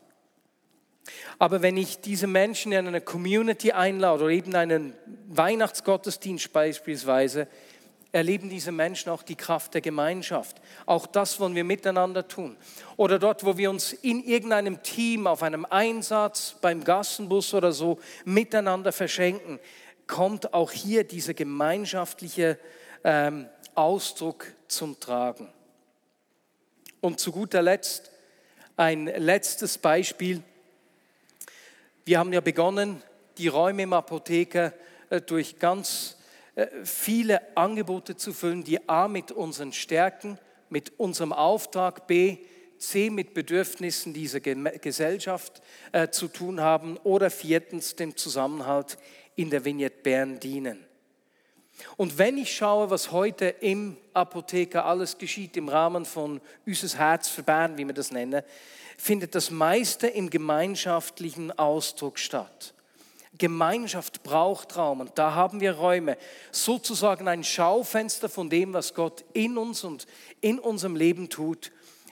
Aber 1.40 1.64
wenn 1.64 1.76
ich 1.76 2.02
diese 2.02 2.28
Menschen 2.28 2.72
in 2.72 2.88
eine 2.88 3.02
Community 3.02 3.72
einlade 3.72 4.24
oder 4.24 4.32
eben 4.32 4.54
einen 4.54 4.94
Weihnachtsgottesdienst 5.28 6.54
beispielsweise, 6.54 7.48
erleben 8.12 8.48
diese 8.48 8.72
Menschen 8.72 9.10
auch 9.10 9.24
die 9.24 9.36
Kraft 9.36 9.74
der 9.74 9.82
Gemeinschaft. 9.82 10.62
Auch 10.86 11.08
das 11.08 11.40
wollen 11.40 11.56
wir 11.56 11.64
miteinander 11.64 12.28
tun. 12.28 12.56
Oder 12.96 13.18
dort, 13.18 13.44
wo 13.44 13.58
wir 13.58 13.72
uns 13.72 13.92
in 13.92 14.24
irgendeinem 14.24 14.84
Team, 14.84 15.26
auf 15.26 15.42
einem 15.42 15.66
Einsatz, 15.66 16.56
beim 16.62 16.84
Gassenbus 16.84 17.56
oder 17.56 17.72
so 17.72 18.00
miteinander 18.24 18.92
verschenken, 18.92 19.60
kommt 20.08 20.54
auch 20.54 20.72
hier 20.72 21.04
dieser 21.04 21.34
gemeinschaftliche 21.34 22.60
ähm, 23.04 23.48
Ausdruck 23.76 24.48
zum 24.68 25.00
Tragen. 25.00 25.50
Und 27.02 27.20
zu 27.20 27.32
guter 27.32 27.62
Letzt 27.62 28.12
ein 28.76 29.06
letztes 29.06 29.78
Beispiel 29.78 30.44
wir 32.06 32.20
haben 32.20 32.34
ja 32.34 32.42
begonnen, 32.42 33.02
die 33.38 33.48
Räume 33.48 33.84
im 33.84 33.94
Apotheker 33.94 34.74
äh, 35.10 35.22
durch 35.22 35.58
ganz 35.58 36.18
äh, 36.56 36.68
viele 36.84 37.56
Angebote 37.56 38.18
zu 38.18 38.34
füllen, 38.34 38.66
die 38.66 38.90
A 38.90 39.08
mit 39.08 39.32
unseren 39.32 39.72
Stärken, 39.72 40.38
mit 40.70 41.00
unserem 41.00 41.32
Auftrag, 41.32 42.06
B, 42.06 42.40
C 42.78 43.10
mit 43.10 43.34
Bedürfnissen 43.34 44.14
dieser 44.14 44.42
Gesellschaft 44.42 45.62
äh, 45.94 46.10
zu 46.10 46.28
tun 46.28 46.60
haben 46.60 46.98
oder 47.06 47.30
viertens 47.30 47.96
dem 47.96 48.18
Zusammenhalt 48.18 48.98
in 49.36 49.50
der 49.50 49.66
Vignette 49.66 50.02
Bern 50.04 50.40
dienen. 50.40 50.86
Und 51.98 52.18
wenn 52.18 52.38
ich 52.38 52.56
schaue, 52.56 52.90
was 52.90 53.12
heute 53.12 53.48
im 53.48 53.98
Apotheker 54.14 54.86
alles 54.86 55.18
geschieht 55.18 55.58
im 55.58 55.70
Rahmen 55.70 56.06
von 56.06 56.40
Üses 56.66 56.98
Herz 56.98 57.30
für 57.30 57.44
Bern, 57.44 57.78
wie 57.78 57.86
wir 57.86 57.94
das 57.94 58.12
nennen, 58.12 58.44
findet 58.98 59.36
das 59.36 59.50
meiste 59.50 60.08
im 60.08 60.30
gemeinschaftlichen 60.30 61.58
Ausdruck 61.58 62.20
statt. 62.20 62.74
Gemeinschaft 63.38 64.22
braucht 64.22 64.78
Raum 64.78 65.02
und 65.02 65.18
da 65.18 65.34
haben 65.34 65.60
wir 65.60 65.74
Räume, 65.74 66.18
sozusagen 66.52 67.28
ein 67.28 67.44
Schaufenster 67.44 68.30
von 68.30 68.50
dem, 68.50 68.74
was 68.74 68.94
Gott 68.94 69.26
in 69.34 69.58
uns 69.58 69.84
und 69.84 70.06
in 70.42 70.60
unserem 70.60 70.96
Leben 70.96 71.30
tut, 71.30 71.72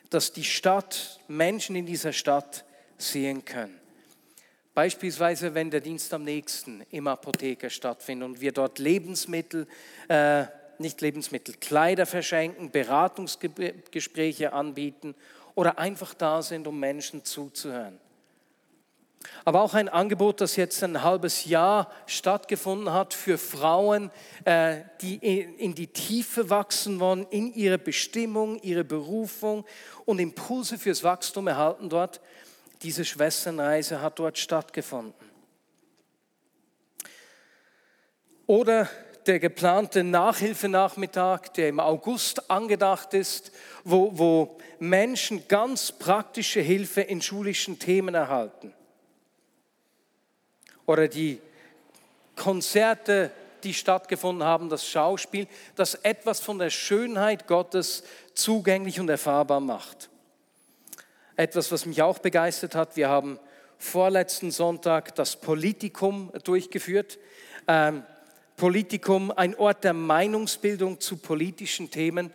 dass 0.10 0.34
die 0.34 0.44
Stadt, 0.44 1.20
Menschen 1.28 1.76
in 1.76 1.86
dieser 1.86 2.12
Stadt 2.12 2.66
sehen 2.98 3.46
können. 3.46 3.81
Beispielsweise, 4.74 5.54
wenn 5.54 5.70
der 5.70 5.82
Dienst 5.82 6.14
am 6.14 6.24
nächsten 6.24 6.82
im 6.92 7.08
Apotheker 7.08 7.70
stattfindet 7.70 8.30
und 8.30 8.42
wir 8.42 8.54
dort 8.54 8.80
Lebensmittel, 8.80 9.68
äh, 10.08 10.46
nicht 10.78 11.02
Lebensmittel, 11.02 11.56
Kleider 11.60 12.06
verschenken, 12.06 12.72
Beratungsgespräche 12.72 14.54
anbieten 14.54 15.14
oder 15.56 15.78
einfach 15.78 16.14
da 16.14 16.42
sind, 16.42 16.68
um 16.68 16.80
Menschen 16.80 17.26
zuzuhören. 17.26 18.00
Aber 19.46 19.62
auch 19.62 19.74
ein 19.74 19.90
Angebot, 19.90 20.42
das 20.42 20.56
jetzt 20.56 20.84
ein 20.84 21.04
halbes 21.04 21.46
Jahr 21.46 21.92
stattgefunden 22.06 22.92
hat 22.92 23.14
für 23.14 23.38
Frauen, 23.38 24.10
äh, 24.46 24.78
die 25.02 25.18
in 25.18 25.76
die 25.76 25.88
Tiefe 25.88 26.50
wachsen 26.50 27.00
wollen, 27.00 27.28
in 27.30 27.54
ihre 27.54 27.78
Bestimmung, 27.78 28.60
ihre 28.62 28.84
Berufung 28.84 29.66
und 30.06 30.20
Impulse 30.20 30.78
fürs 30.78 31.04
Wachstum 31.04 31.48
erhalten 31.48 31.90
dort. 31.90 32.22
Diese 32.84 33.06
Schwesternreise 33.06 34.02
hat 34.02 34.20
dort 34.20 34.38
stattgefunden. 34.38 35.14
Oder 38.48 38.90
der 39.28 39.40
geplante 39.40 40.04
Nachhilfenachmittag, 40.04 41.50
der 41.56 41.70
im 41.70 41.80
August 41.80 42.50
angedacht 42.50 43.14
ist, 43.14 43.52
wo, 43.84 44.18
wo 44.18 44.58
Menschen 44.80 45.48
ganz 45.48 45.92
praktische 45.92 46.60
Hilfe 46.60 47.02
in 47.02 47.22
schulischen 47.22 47.78
Themen 47.80 48.16
erhalten. 48.16 48.74
Oder 50.86 51.08
die 51.08 51.40
Konzerte, 52.36 53.32
die 53.64 53.74
stattgefunden 53.74 54.44
haben, 54.44 54.70
das 54.70 54.88
Schauspiel, 54.88 55.48
das 55.76 55.96
etwas 55.96 56.40
von 56.40 56.58
der 56.58 56.72
Schönheit 56.72 57.48
Gottes 57.48 58.04
zugänglich 58.34 59.00
und 59.00 59.10
erfahrbar 59.10 59.60
macht. 59.60 60.11
Etwas, 61.36 61.72
was 61.72 61.86
mich 61.86 62.02
auch 62.02 62.20
begeistert 62.20 62.76
hat, 62.76 62.96
wir 62.96 63.10
haben 63.10 63.40
vorletzten 63.78 64.52
Sonntag 64.52 65.16
das 65.16 65.36
Politikum 65.36 66.32
durchgeführt. 66.44 67.18
Ähm, 67.68 68.04
Politikum, 68.58 69.32
ein 69.32 69.56
Ort 69.56 69.84
der 69.84 69.94
Meinungsbildung 69.94 71.00
zu 71.00 71.18
politischen 71.18 71.90
Themen, 71.90 72.32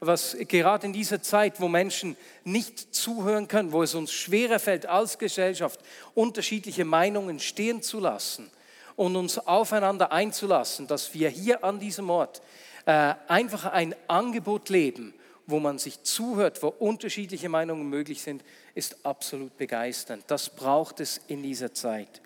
was 0.00 0.36
gerade 0.48 0.86
in 0.86 0.92
dieser 0.92 1.22
Zeit, 1.22 1.60
wo 1.60 1.68
Menschen 1.68 2.16
nicht 2.44 2.94
zuhören 2.94 3.48
können, 3.48 3.72
wo 3.72 3.82
es 3.82 3.94
uns 3.94 4.12
schwerer 4.12 4.58
fällt 4.58 4.86
als 4.86 5.18
Gesellschaft, 5.18 5.80
unterschiedliche 6.14 6.84
Meinungen 6.84 7.38
stehen 7.38 7.82
zu 7.82 7.98
lassen 7.98 8.50
und 8.96 9.16
uns 9.16 9.38
aufeinander 9.38 10.12
einzulassen, 10.12 10.86
dass 10.86 11.14
wir 11.14 11.30
hier 11.30 11.64
an 11.64 11.78
diesem 11.78 12.10
Ort 12.10 12.42
äh, 12.84 13.14
einfach 13.28 13.66
ein 13.66 13.94
Angebot 14.08 14.68
leben, 14.68 15.14
wo 15.50 15.60
man 15.60 15.78
sich 15.78 16.02
zuhört, 16.02 16.62
wo 16.62 16.68
unterschiedliche 16.68 17.48
Meinungen 17.48 17.88
möglich 17.88 18.22
sind, 18.22 18.42
ist 18.74 19.04
absolut 19.04 19.56
begeisternd. 19.56 20.24
Das 20.28 20.50
braucht 20.50 21.00
es 21.00 21.20
in 21.26 21.42
dieser 21.42 21.74
Zeit. 21.74 22.22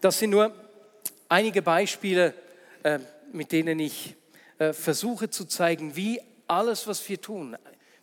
Das 0.00 0.18
sind 0.18 0.30
nur 0.30 0.54
einige 1.28 1.62
Beispiele 1.62 2.34
äh, 2.82 2.98
mit 3.32 3.52
denen 3.52 3.78
ich 3.78 4.16
äh, 4.58 4.72
versuche 4.72 5.30
zu 5.30 5.44
zeigen, 5.44 5.96
wie 5.96 6.20
alles, 6.46 6.86
was 6.86 7.06
wir 7.08 7.20
tun, 7.20 7.56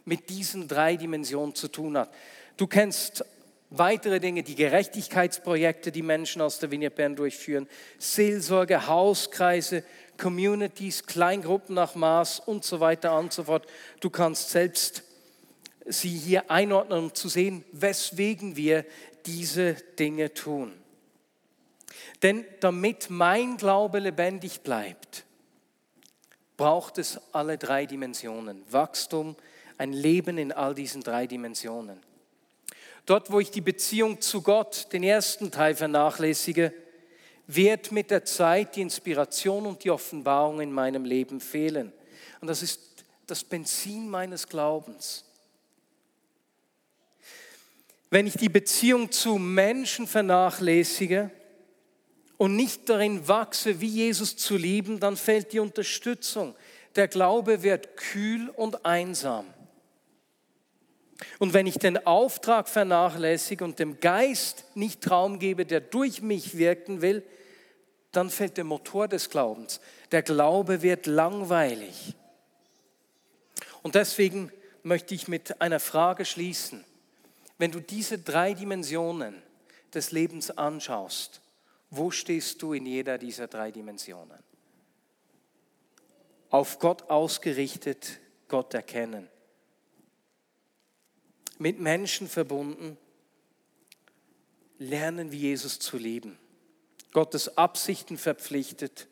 mit 0.06 0.30
diesen 0.30 0.68
drei 0.68 0.96
Dimensionen 0.96 1.56
zu 1.56 1.68
tun 1.68 1.98
hat. 1.98 2.14
Du 2.56 2.68
kennst 2.68 3.26
weitere 3.70 4.20
Dinge, 4.20 4.44
die 4.44 4.56
Gerechtigkeitsprojekte, 4.56 5.92
die 5.92 6.02
Menschen 6.04 6.42
aus 6.42 6.60
der 6.60 6.72
Vignette 6.72 6.96
Bern 6.96 7.16
durchführen, 7.16 7.68
Seelsorge, 7.98 8.88
Hauskreise, 8.88 9.84
Communities, 10.18 11.06
Kleingruppen 11.06 11.76
nach 11.76 11.96
Maß 11.96 12.42
und 12.42 12.64
so 12.64 12.80
weiter 12.80 13.18
und 13.18 13.34
so 13.34 13.46
fort. 13.46 13.68
Du 14.00 14.10
kannst 14.10 14.50
selbst 14.50 15.04
sie 15.86 16.10
hier 16.10 16.52
einordnen, 16.52 17.00
um 17.00 17.14
zu 17.14 17.30
sehen, 17.30 17.64
weswegen 17.72 18.56
wir 18.56 18.86
diese 19.26 19.74
Dinge 19.74 20.34
tun. 20.34 20.74
Denn 22.24 22.46
damit 22.60 23.10
mein 23.10 23.58
Glaube 23.58 24.00
lebendig 24.00 24.62
bleibt, 24.62 25.26
braucht 26.58 26.98
es 26.98 27.20
alle 27.32 27.58
drei 27.58 27.86
Dimensionen. 27.86 28.64
Wachstum, 28.70 29.36
ein 29.78 29.94
Leben 29.94 30.38
in 30.38 30.52
all 30.52 30.74
diesen 30.74 31.02
drei 31.02 31.28
Dimensionen. 31.28 32.02
Dort, 33.06 33.32
wo 33.32 33.40
ich 33.40 33.52
die 33.52 33.62
Beziehung 33.62 34.20
zu 34.20 34.42
Gott, 34.42 34.88
den 34.92 35.04
ersten 35.04 35.52
Teil 35.52 35.76
vernachlässige, 35.76 36.74
wird 37.48 37.92
mit 37.92 38.12
der 38.12 38.26
Zeit 38.26 38.76
die 38.76 38.82
Inspiration 38.82 39.66
und 39.66 39.84
die 39.84 39.92
Offenbarung 39.92 40.62
in 40.62 40.72
meinem 40.72 41.06
Leben 41.06 41.40
fehlen. 41.40 41.92
Und 42.42 42.48
das 42.48 42.62
ist 42.62 42.80
das 43.26 43.44
Benzin 43.44 44.10
meines 44.10 44.48
Glaubens. 44.48 45.24
Wenn 48.10 48.28
ich 48.28 48.36
die 48.36 48.50
Beziehung 48.50 49.12
zu 49.12 49.38
Menschen 49.38 50.08
vernachlässige, 50.08 51.32
und 52.38 52.56
nicht 52.56 52.88
darin 52.88 53.28
wachse, 53.28 53.82
wie 53.82 53.88
Jesus 53.88 54.38
zu 54.38 54.56
lieben, 54.58 55.00
dann 55.00 55.18
fällt 55.18 55.54
die 55.54 55.60
Unterstützung. 55.60 56.56
Der 56.96 57.08
Glaube 57.08 57.64
wird 57.64 57.98
kühl 57.98 58.50
und 58.50 58.86
einsam. 58.86 59.46
Und 61.40 61.54
wenn 61.54 61.68
ich 61.68 61.78
den 61.78 62.06
Auftrag 62.06 62.68
vernachlässige 62.68 63.64
und 63.64 63.80
dem 63.80 64.00
Geist 64.00 64.66
nicht 64.76 65.10
Raum 65.10 65.40
gebe, 65.40 65.66
der 65.66 65.82
durch 65.82 66.22
mich 66.22 66.58
wirken 66.58 67.02
will, 67.02 67.24
dann 68.12 68.30
fällt 68.30 68.58
der 68.58 68.64
Motor 68.64 69.08
des 69.08 69.30
Glaubens. 69.30 69.80
Der 70.12 70.24
Glaube 70.24 70.82
wird 70.82 71.06
langweilig. 71.06 72.16
Und 73.84 73.96
deswegen 73.96 74.52
möchte 74.82 75.14
ich 75.14 75.28
mit 75.28 75.62
einer 75.62 75.80
Frage 75.80 76.26
schließen. 76.26 76.84
Wenn 77.60 77.72
du 77.72 77.80
diese 77.80 78.18
drei 78.18 78.54
Dimensionen 78.54 79.42
des 79.94 80.12
Lebens 80.12 80.52
anschaust, 80.52 81.42
wo 81.90 82.12
stehst 82.12 82.62
du 82.62 82.74
in 82.74 82.86
jeder 82.86 83.18
dieser 83.18 83.48
drei 83.48 83.72
Dimensionen? 83.72 84.40
Auf 86.50 86.80
Gott 86.80 87.10
ausgerichtet, 87.10 88.20
Gott 88.48 88.74
erkennen. 88.74 89.30
Mit 91.60 91.80
Menschen 91.80 92.28
verbunden, 92.28 92.98
lernen, 94.80 95.32
wie 95.32 95.40
Jesus 95.40 95.80
zu 95.80 95.98
leben. 95.98 96.38
Gottes 97.14 97.58
Absichten 97.58 98.18
verpflichtet, 98.18 99.08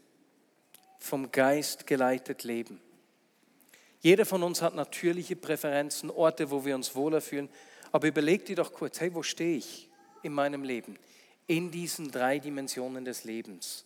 vom 0.99 1.31
Geist 1.31 1.87
geleitet 1.87 2.43
leben. 2.43 2.81
Jeder 4.01 4.25
von 4.25 4.43
uns 4.43 4.61
hat 4.61 4.75
natürliche 4.75 5.35
Präferenzen, 5.35 6.11
Orte, 6.11 6.51
wo 6.51 6.65
wir 6.65 6.75
uns 6.75 6.93
wohler 6.95 7.21
fühlen. 7.21 7.49
Aber 7.91 8.07
überleg 8.07 8.45
dir 8.45 8.55
doch 8.55 8.73
kurz, 8.73 8.99
hey, 8.99 9.13
wo 9.15 9.23
stehe 9.23 9.57
ich 9.57 9.89
in 10.21 10.33
meinem 10.33 10.63
Leben? 10.63 10.99
In 11.47 11.71
diesen 11.71 12.11
drei 12.11 12.37
Dimensionen 12.39 13.05
des 13.05 13.23
Lebens. 13.23 13.85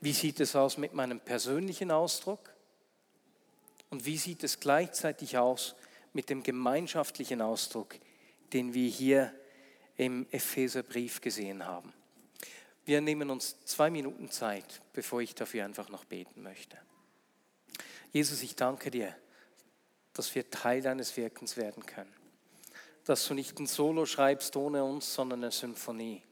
Wie 0.00 0.12
sieht 0.12 0.40
es 0.40 0.54
aus 0.54 0.76
mit 0.76 0.92
meinem 0.92 1.20
persönlichen 1.20 1.90
Ausdruck? 1.90 2.52
Und 3.88 4.04
wie 4.04 4.18
sieht 4.18 4.44
es 4.44 4.60
gleichzeitig 4.60 5.38
aus 5.38 5.74
mit 6.14 6.30
dem 6.30 6.42
gemeinschaftlichen 6.42 7.42
Ausdruck, 7.42 7.96
den 8.52 8.72
wir 8.72 8.88
hier 8.88 9.34
im 9.96 10.26
Epheserbrief 10.30 11.20
gesehen 11.20 11.66
haben? 11.66 11.92
Wir 12.86 13.00
nehmen 13.00 13.30
uns 13.30 13.64
zwei 13.64 13.90
Minuten 13.90 14.30
Zeit, 14.30 14.82
bevor 14.92 15.20
ich 15.20 15.34
dafür 15.34 15.64
einfach 15.64 15.88
noch 15.88 16.04
beten 16.04 16.42
möchte. 16.42 16.78
Jesus, 18.12 18.42
ich 18.42 18.54
danke 18.56 18.90
dir, 18.90 19.14
dass 20.12 20.34
wir 20.34 20.48
Teil 20.50 20.82
deines 20.82 21.16
Wirkens 21.16 21.56
werden 21.56 21.84
können. 21.84 22.12
Dass 23.04 23.26
du 23.26 23.34
nicht 23.34 23.58
ein 23.58 23.66
Solo 23.66 24.06
schreibst 24.06 24.56
ohne 24.56 24.84
uns, 24.84 25.12
sondern 25.14 25.42
eine 25.42 25.50
Symphonie. 25.50 26.22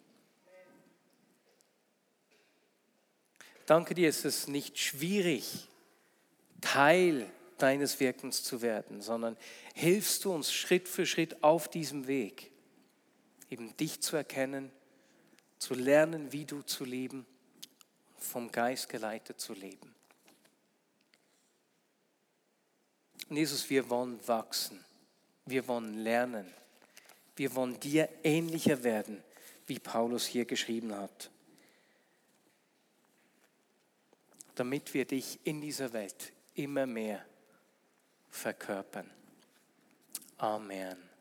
Danke 3.66 3.94
dir, 3.94 4.08
es 4.08 4.24
ist 4.24 4.48
nicht 4.48 4.78
schwierig, 4.78 5.68
Teil 6.60 7.30
deines 7.62 8.00
Wirkens 8.00 8.42
zu 8.42 8.60
werden, 8.60 9.00
sondern 9.00 9.36
hilfst 9.74 10.24
du 10.24 10.32
uns 10.32 10.52
Schritt 10.52 10.88
für 10.88 11.06
Schritt 11.06 11.42
auf 11.42 11.68
diesem 11.68 12.06
Weg, 12.08 12.50
eben 13.50 13.76
dich 13.76 14.00
zu 14.00 14.16
erkennen, 14.16 14.72
zu 15.58 15.74
lernen, 15.74 16.32
wie 16.32 16.44
du 16.44 16.62
zu 16.62 16.84
leben, 16.84 17.24
vom 18.18 18.50
Geist 18.50 18.88
geleitet 18.88 19.40
zu 19.40 19.54
leben. 19.54 19.94
Und 23.28 23.36
Jesus, 23.36 23.70
wir 23.70 23.88
wollen 23.88 24.18
wachsen, 24.26 24.84
wir 25.46 25.66
wollen 25.68 25.94
lernen, 25.94 26.52
wir 27.36 27.54
wollen 27.54 27.78
dir 27.78 28.08
ähnlicher 28.24 28.82
werden, 28.82 29.22
wie 29.66 29.78
Paulus 29.78 30.26
hier 30.26 30.44
geschrieben 30.44 30.94
hat, 30.94 31.30
damit 34.56 34.92
wir 34.94 35.04
dich 35.04 35.38
in 35.44 35.60
dieser 35.60 35.92
Welt 35.92 36.32
immer 36.54 36.86
mehr 36.86 37.24
verkörpern. 38.32 39.10
Amen. 40.38 41.11